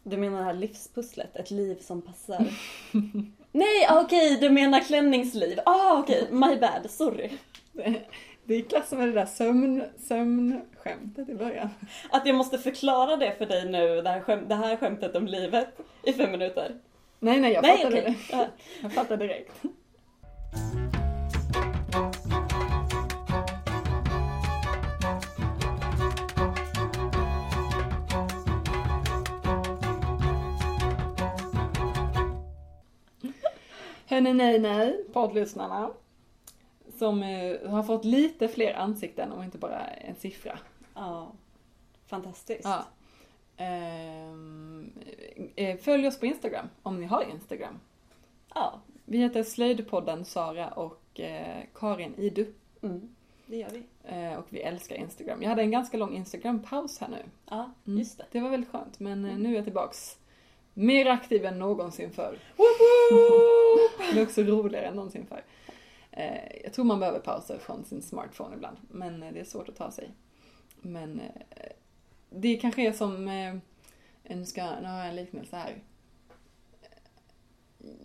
[0.03, 2.53] Du menar det här livspusslet, ett liv som passar?
[3.51, 5.59] Nej, ah, okej, du menar klänningsliv.
[5.65, 7.31] Ah, okej, my bad, sorry.
[8.45, 11.69] Det, i klass med det där sömn, sömnskämtet i början.
[12.11, 15.27] Att jag måste förklara det för dig nu, det här, skäm- det här skämtet om
[15.27, 15.67] livet,
[16.03, 16.75] i fem minuter.
[17.19, 18.01] Nej, nej, jag Nej, fattar okej.
[18.29, 18.35] det.
[18.37, 18.45] Ja.
[18.81, 19.51] Jag fattar direkt.
[34.07, 35.89] Hörni, nej, nej, poddlyssnarna.
[37.03, 40.59] Som eh, har fått lite fler ansikten och inte bara en siffra.
[40.95, 41.31] Ja,
[42.07, 42.63] fantastiskt.
[42.63, 42.85] Ja.
[43.57, 44.91] Ehm,
[45.55, 47.79] eh, följ oss på Instagram, om ni har Instagram.
[48.55, 52.45] Ja, Vi heter Slöjdpodden Sara och eh, Karin Idu.
[52.81, 53.83] mm, det gör vi.
[54.37, 55.41] Och vi älskar Instagram.
[55.41, 57.23] Jag hade en ganska lång Instagram-paus här nu.
[57.49, 57.99] Ja, Mm.
[57.99, 58.25] just det.
[58.31, 60.17] Det var väldigt skönt, men eh, nu är jag tillbaks.
[60.73, 62.39] Mer aktiv än någonsin förr.
[64.13, 65.43] Det är också roligare än någonsin förr.
[66.17, 69.69] Eh, jag tror man behöver pauser från sin smartphone ibland, men eh, det är svårt
[69.69, 70.11] att ta sig.
[70.81, 71.71] Men eh,
[72.29, 73.25] det kanske är som,
[74.23, 75.81] nu, ska, nu har jag en liknelse här.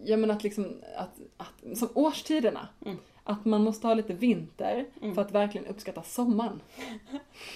[0.05, 2.69] Ja men att liksom, att, att, som årstiderna.
[2.87, 2.97] Mm.
[3.25, 5.15] Att man måste ha lite vinter Mm.
[5.15, 6.61] för att verkligen uppskatta sommaren.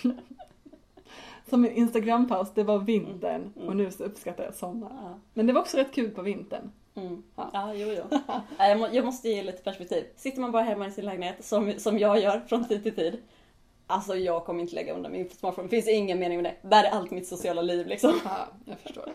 [1.49, 3.69] som en Instagram-paus, det var vintern Mm.
[3.69, 5.21] och nu så uppskattar jag sommaren.
[5.35, 6.71] Men det var också rätt kul på vintern.
[6.95, 7.23] Mm.
[7.37, 7.51] Ja.
[7.53, 8.19] Ja, jo, jo.
[8.59, 10.05] Ja, jag, må, jag måste ge lite perspektiv.
[10.17, 13.23] Sitter man bara hemma i sin lägenhet, som, som jag gör från tid till tid.
[13.87, 16.69] Alltså jag kommer inte lägga undan min smartphone, det finns ingen mening med det.
[16.69, 18.21] Där är allt mitt sociala liv liksom.
[18.25, 19.13] Ja, jag förstår.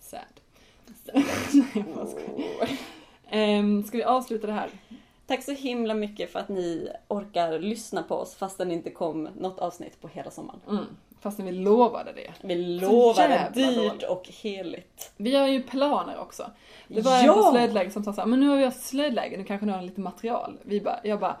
[0.00, 0.20] Sad.
[1.12, 1.24] Nej,
[1.74, 2.70] jag bara skojar.
[3.30, 4.70] Ehm, ska vi avsluta det här?
[5.26, 9.22] Tack så himla mycket för att ni orkar lyssna på oss fastän det inte kom
[9.22, 10.60] något avsnitt på hela sommaren.
[10.68, 10.84] Mm.
[11.26, 12.32] Fastän vi lovade det.
[12.42, 12.74] Vi
[13.18, 15.12] jävla dyrt och heligt.
[15.16, 16.50] Vi gör ju planer också.
[16.88, 17.32] Det var en Ja!
[17.34, 19.82] på slöjdläger som sa såhär, men nu har vi haft slöjdläger, nu kanske ni har
[19.82, 20.58] lite material.
[20.62, 21.36] Vi bara, jag bara,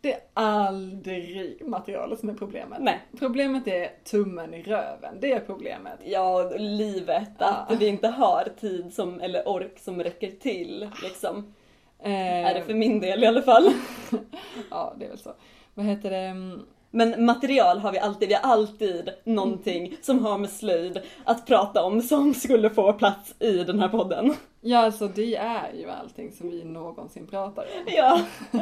[0.00, 2.78] det är aldrig materialet som är problemet.
[2.80, 3.00] Nej.
[3.18, 5.98] Problemet är tummen i röven, det är problemet.
[6.04, 7.42] Ja, livet.
[7.42, 7.76] Att Ja.
[7.78, 10.90] vi inte har tid som, eller ork som räcker till.
[11.02, 11.54] Liksom.
[11.98, 13.72] Eh, Är det för min del i alla fall.
[14.70, 15.32] Ja, det är väl så.
[15.74, 16.58] Vad heter det?
[16.92, 18.28] Mm, Men material har vi alltid.
[18.28, 23.34] Vi har alltid någonting som har med slöjd att prata om som skulle få plats
[23.38, 24.34] i den här podden.
[24.60, 27.92] Ja, alltså det är ju allting som vi någonsin pratar om.
[27.96, 28.20] Ja.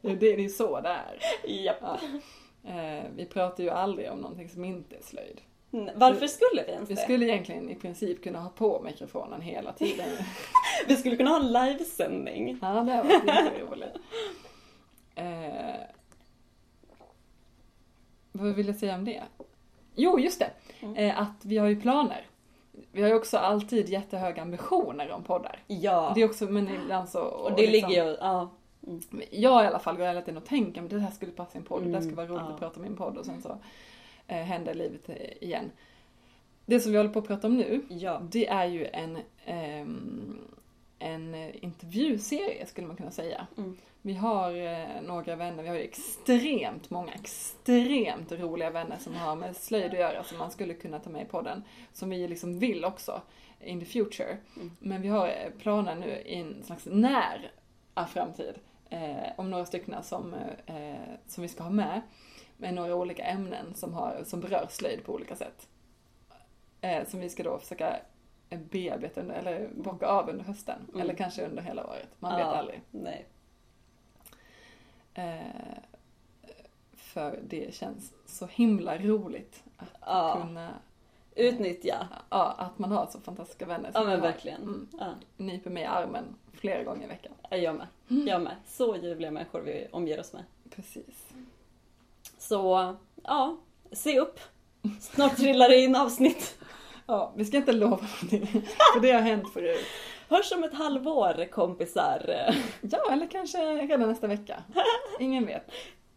[0.00, 1.18] Det är, det är så det är.
[1.64, 1.76] Japp.
[1.80, 1.98] Ja.
[2.70, 5.40] Eh, vi pratar ju aldrig om någonting som inte är slöjd.
[5.72, 9.72] Mm, Varför skulle vi ens Vi skulle egentligen i princip kunna ha på mikrofonen hela
[9.72, 10.06] tiden.
[10.88, 12.58] Vi skulle kunna ha en livesändning.
[12.62, 13.96] Ja, det varit jätteroligt.
[15.14, 15.74] Eh,
[18.38, 19.22] vad vill jag säga om det?
[19.94, 20.50] Jo, just det.
[20.80, 20.96] Mm.
[20.96, 22.26] Eh, att vi har ju planer.
[22.92, 25.58] Vi har ju också alltid jättehöga ambitioner om poddar.
[25.66, 26.12] Ja.
[26.14, 27.20] Det är också, men ibland så...
[27.20, 28.50] och det liksom- ligger ju, ja.
[29.30, 31.58] Jag i alla fall går hela tiden och tänker men det här skulle passa i
[31.58, 32.54] en podd, det här skulle vara Mm, roligt ja.
[32.54, 33.58] att prata om i en podd och sen så
[34.26, 35.70] eh, händer livet eh, igen.
[36.66, 38.20] Det som vi håller på att prata om nu, Ja.
[38.30, 40.38] det är ju en, ehm,
[40.98, 43.46] en intervjuserie skulle man kunna säga.
[43.56, 43.76] Mm.
[44.06, 49.36] Vi har eh, några vänner, vi har ju extremt många, extremt roliga vänner som har
[49.36, 51.64] med slöjd att göra som man skulle kunna ta med i podden.
[51.92, 53.22] Som vi liksom vill också
[53.60, 54.36] in the future.
[54.56, 54.70] Mm.
[54.78, 58.54] Men vi har eh, planer nu i en slags nära framtid
[58.90, 60.34] eh, om några stycken som,
[60.66, 60.94] eh,
[61.26, 62.00] som vi ska ha med.
[62.56, 65.68] Med några olika ämnen som, har, som berör slöjd på olika sätt.
[66.80, 67.96] Eh, som vi ska då försöka
[68.50, 70.78] eh, bearbeta under, eller bocka av under hösten.
[70.88, 71.00] Mm.
[71.00, 72.08] Eller kanske under hela året.
[72.18, 72.46] Man Ja.
[72.46, 72.80] vet aldrig.
[72.90, 73.26] Nej.
[75.14, 75.78] Eh,
[76.96, 80.38] för det känns så himla roligt att Ja.
[80.42, 80.70] kunna,
[81.36, 82.08] Utnyttja.
[82.30, 84.62] ja, att man har så fantastiska vänner Ja men verkligen.
[84.62, 85.06] Mm, Ja.
[85.36, 87.32] nyper mig i armen flera gånger i veckan.
[87.50, 87.86] Ja, Jag med.
[88.28, 88.56] Jag med.
[88.66, 90.42] Så ljuvliga människor vi omger oss med.
[90.70, 91.24] Precis.
[92.38, 92.94] Så,
[93.24, 93.56] ja.
[93.92, 94.40] Se upp.
[95.00, 96.58] Snart trillar det in avsnitt.
[97.06, 98.46] Ja, vi ska inte lova någonting,
[98.94, 99.86] för det har hänt förut.
[100.28, 102.50] Hörs om ett halvår kompisar.
[102.80, 104.62] Ja, eller kanske redan nästa vecka.
[105.20, 105.70] Ingen vet.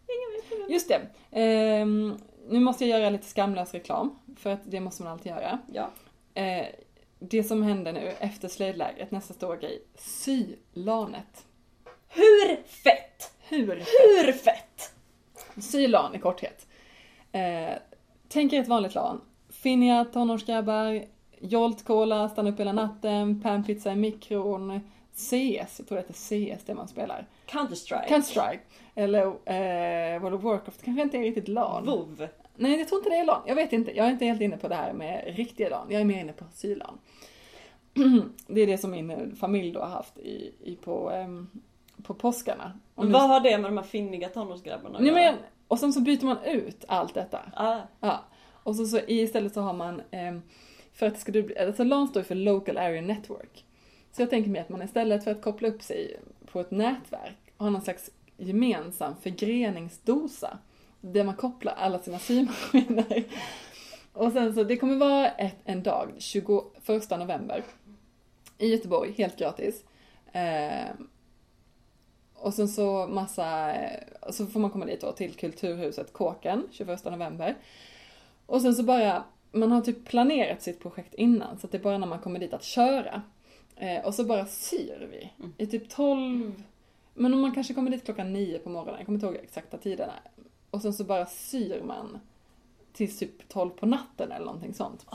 [0.07, 0.69] Ingen vet.
[0.69, 1.01] Just det.
[1.31, 2.17] Ehm,
[2.49, 5.59] nu måste jag göra lite skamlös reklam, för att det måste man alltid göra.
[5.73, 5.89] Ja.
[6.33, 6.65] Eh,
[7.19, 11.45] det som händer nu efter slöjdlägret, nästa stora grej, sylanet.
[12.07, 13.31] Hur fett?
[13.49, 14.93] Hur Hur fett?
[15.61, 16.67] Sylan i korthet.
[17.31, 17.73] Eh,
[18.27, 19.21] tänk er ett vanligt lan.
[19.49, 21.05] Finniga tonårsgrabbar,
[21.39, 24.79] Jolt Cola, stanna upp hela natten, panpizza i mikron,
[25.15, 25.29] CS,
[25.79, 27.25] jag tror det heter CS det man spelar.
[27.47, 28.07] Counter-Strike.
[28.09, 28.59] Counter-Strike.
[28.95, 31.85] Eller eh, World of Warcraft, kanske inte är riktigt LAN.
[31.85, 32.27] WoW.
[32.55, 33.41] Nej, jag tror inte det är LAN.
[33.45, 33.97] Jag vet inte.
[33.97, 35.87] Jag är inte helt inne på det här med riktiga LAN.
[35.89, 36.97] Jag är mer inne på sylan.
[38.47, 41.47] Det är det som min eh, familj då har haft i, i på, ehm,
[42.03, 42.79] på påskarna.
[42.95, 45.35] Och nu- Vad har det med de här finniga tonårsgrabbarna att Nej, men,
[45.67, 47.39] och sen så byter man ut allt detta.
[47.55, 48.19] Ah, Ja.
[48.63, 50.41] Och så, så istället så har man, ehm,
[50.97, 53.65] för att det ska bli, alltså LAN står ju för Local Area Network.
[54.11, 56.19] Så jag tänker mig att man istället för att koppla upp sig
[56.51, 60.57] på ett nätverk har någon slags gemensam förgreningsdosa.
[61.01, 63.23] Där man kopplar alla sina symaskiner.
[64.13, 66.63] Och sen så, det kommer vara ett, en dag, 21
[67.09, 67.63] november.
[68.57, 69.83] I Göteborg, helt gratis.
[70.31, 70.89] Eh,
[72.35, 73.75] och sen så massa,
[74.29, 77.57] så får man komma dit då till Kulturhuset Kåken 21 november.
[78.45, 79.23] Och sen så bara,
[79.57, 82.53] man har typ planerat sitt projekt innan så det är bara när man kommer dit
[82.53, 83.21] att köra.
[83.75, 85.31] Eh, och så bara syr vi.
[85.39, 85.53] Mm.
[85.57, 86.63] I typ 12,
[87.13, 89.77] men om man kanske kommer dit klockan 9 på morgonen, jag kommer inte ihåg exakta
[89.77, 90.13] tiderna.
[90.71, 92.19] Och sen så bara syr man
[92.93, 95.05] tills typ 12 på natten eller någonting sånt.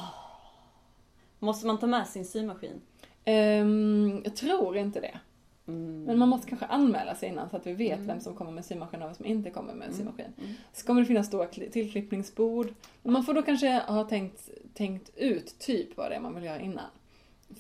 [1.39, 2.81] måste man ta med sin symaskin?
[3.25, 5.21] Ehm, jag tror inte det.
[5.69, 6.05] Mm.
[6.05, 8.07] Men man måste kanske anmäla sig innan så att vi vet Mm.
[8.07, 9.99] vem som kommer med symaskin och vem som inte kommer med Mm.
[9.99, 10.27] symaskin.
[10.39, 10.55] Mm.
[10.73, 12.75] Så kommer det finnas stora kli- tillklippningsbord.
[13.03, 16.61] Man får då kanske ha tänkt, tänkt ut typ vad det är man vill göra
[16.61, 16.91] innan.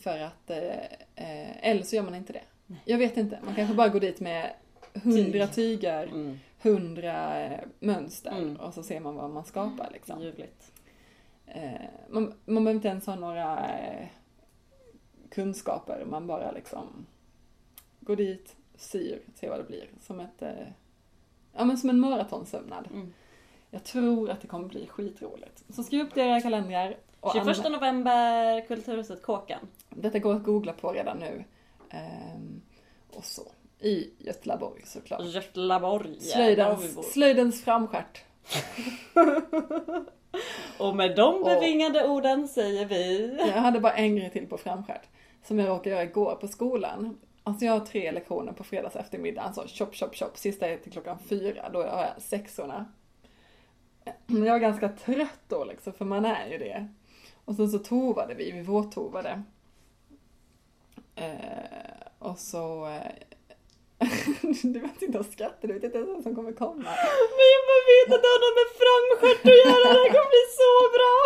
[0.00, 0.58] För att, eh,
[1.14, 2.42] eh, eller så gör man inte det.
[2.66, 2.78] Nej.
[2.84, 4.50] Jag vet inte, man kanske bara går dit med
[5.04, 5.54] hundra Tyg.
[5.54, 6.38] tyger, Mm.
[6.62, 8.56] hundra eh, mönster Mm.
[8.56, 10.22] och så ser man vad man skapar liksom.
[10.22, 10.72] Ljuvligt.
[11.46, 11.70] Eh,
[12.10, 14.06] man, man behöver inte ens ha några eh,
[15.30, 17.06] kunskaper, man bara liksom
[18.04, 19.88] går dit, syr, ser vad det blir.
[20.00, 20.66] Som ett, eh,
[21.56, 22.88] ja men som en maratonsömnad.
[22.92, 23.12] Mm.
[23.70, 25.64] Jag tror att det kommer bli skitroligt.
[25.74, 26.96] Så skriv upp det i era kalendrar.
[27.20, 29.68] Och 21 anmä- november, Kulturhuset Kåkan.
[29.90, 31.44] Detta går att googla på redan nu.
[31.90, 32.62] Ehm,
[33.16, 33.42] och så.
[33.80, 35.24] I Götlaborg såklart.
[35.24, 36.20] Götlaborg.
[36.20, 38.24] Slöjdens, slöjdens framstjärt.
[40.78, 43.36] Och med de Och- bevingade orden säger vi...
[43.38, 45.08] Jag hade bara en grej till på framstjärt.
[45.44, 47.18] Som jag råkade göra igår på skolan.
[47.44, 49.42] Alltså jag har tre lektioner på fredags eftermiddag.
[49.42, 50.36] Alltså chop, chop, chop.
[50.36, 51.68] Sista är till klockan fyra.
[51.72, 52.92] Då har jag sexorna.
[54.26, 56.88] Men jag var ganska trött då liksom, för man är ju det.
[57.44, 59.42] Och sen så tovade vi, vi våttovade.
[61.14, 62.86] Eh, och så...
[62.86, 63.12] Eh,
[64.62, 66.82] du vet inte att skratta, du vet inte ens vad som kommer komma.
[67.36, 70.32] Men jag bara vet att det har något med framstjärt att göra, det här kommer
[70.36, 71.16] bli så bra!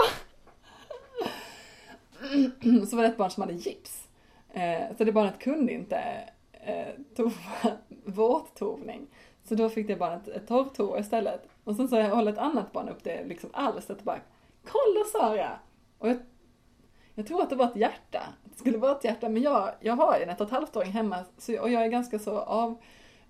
[2.91, 4.06] så var det ett barn som hade gips.
[4.57, 5.97] Eh, så det barnet kunde inte
[6.53, 7.33] eh, tova
[8.05, 9.07] våttovning.
[9.45, 11.49] Så då fick det barnet ett torrtoa istället.
[11.65, 14.21] Och sen så håller ett annat barn upp det liksom alstret och bara
[14.65, 15.59] Kolla Sara!
[15.99, 16.17] Och jag,
[17.15, 18.23] jag tror att det var ett hjärta.
[18.45, 20.77] Det skulle vara ett hjärta, men jag, jag har ju en ett och ett halvt
[20.77, 22.79] åring hemma så, och jag är ganska så av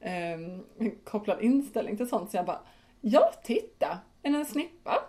[0.00, 0.38] eh,
[1.04, 2.60] kopplad inställning till sånt så jag bara
[3.00, 3.98] Ja, titta!
[4.22, 5.02] En snippa!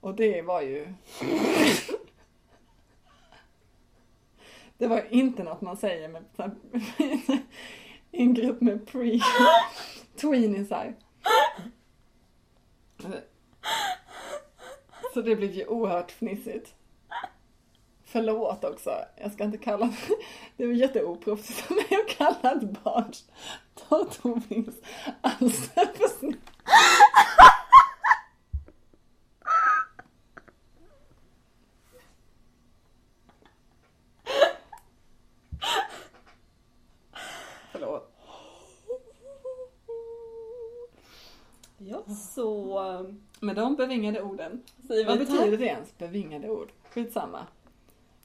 [0.00, 0.94] Och det var ju
[4.80, 6.50] Det var inte något man säger med här,
[8.10, 9.20] i en grupp med pre
[10.20, 10.94] tweenisar.
[15.14, 16.74] Så det blev ju oerhört fnissigt.
[18.04, 19.94] Förlåt också, jag ska inte kalla
[20.56, 23.24] det var jätteoproffsigt av mig att kalla ett barns
[23.88, 24.82] datorvingsalster
[25.22, 26.50] alltså, för snitt.
[37.72, 38.12] Förlåt.
[41.78, 42.04] Ja,
[42.40, 43.06] så
[43.40, 44.62] Med de bevingade orden.
[44.86, 45.58] säger Vad vi betyder tack.
[45.58, 45.98] det ens?
[45.98, 46.72] Bevingade ord.
[46.90, 47.46] Skitsamma.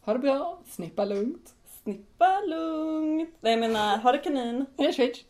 [0.01, 1.53] Ha det bra, snippa lugnt.
[1.83, 3.29] Snippa lugnt.
[3.41, 4.65] Nej, jag menar, ha det kanin.
[4.77, 5.23] Hej switch!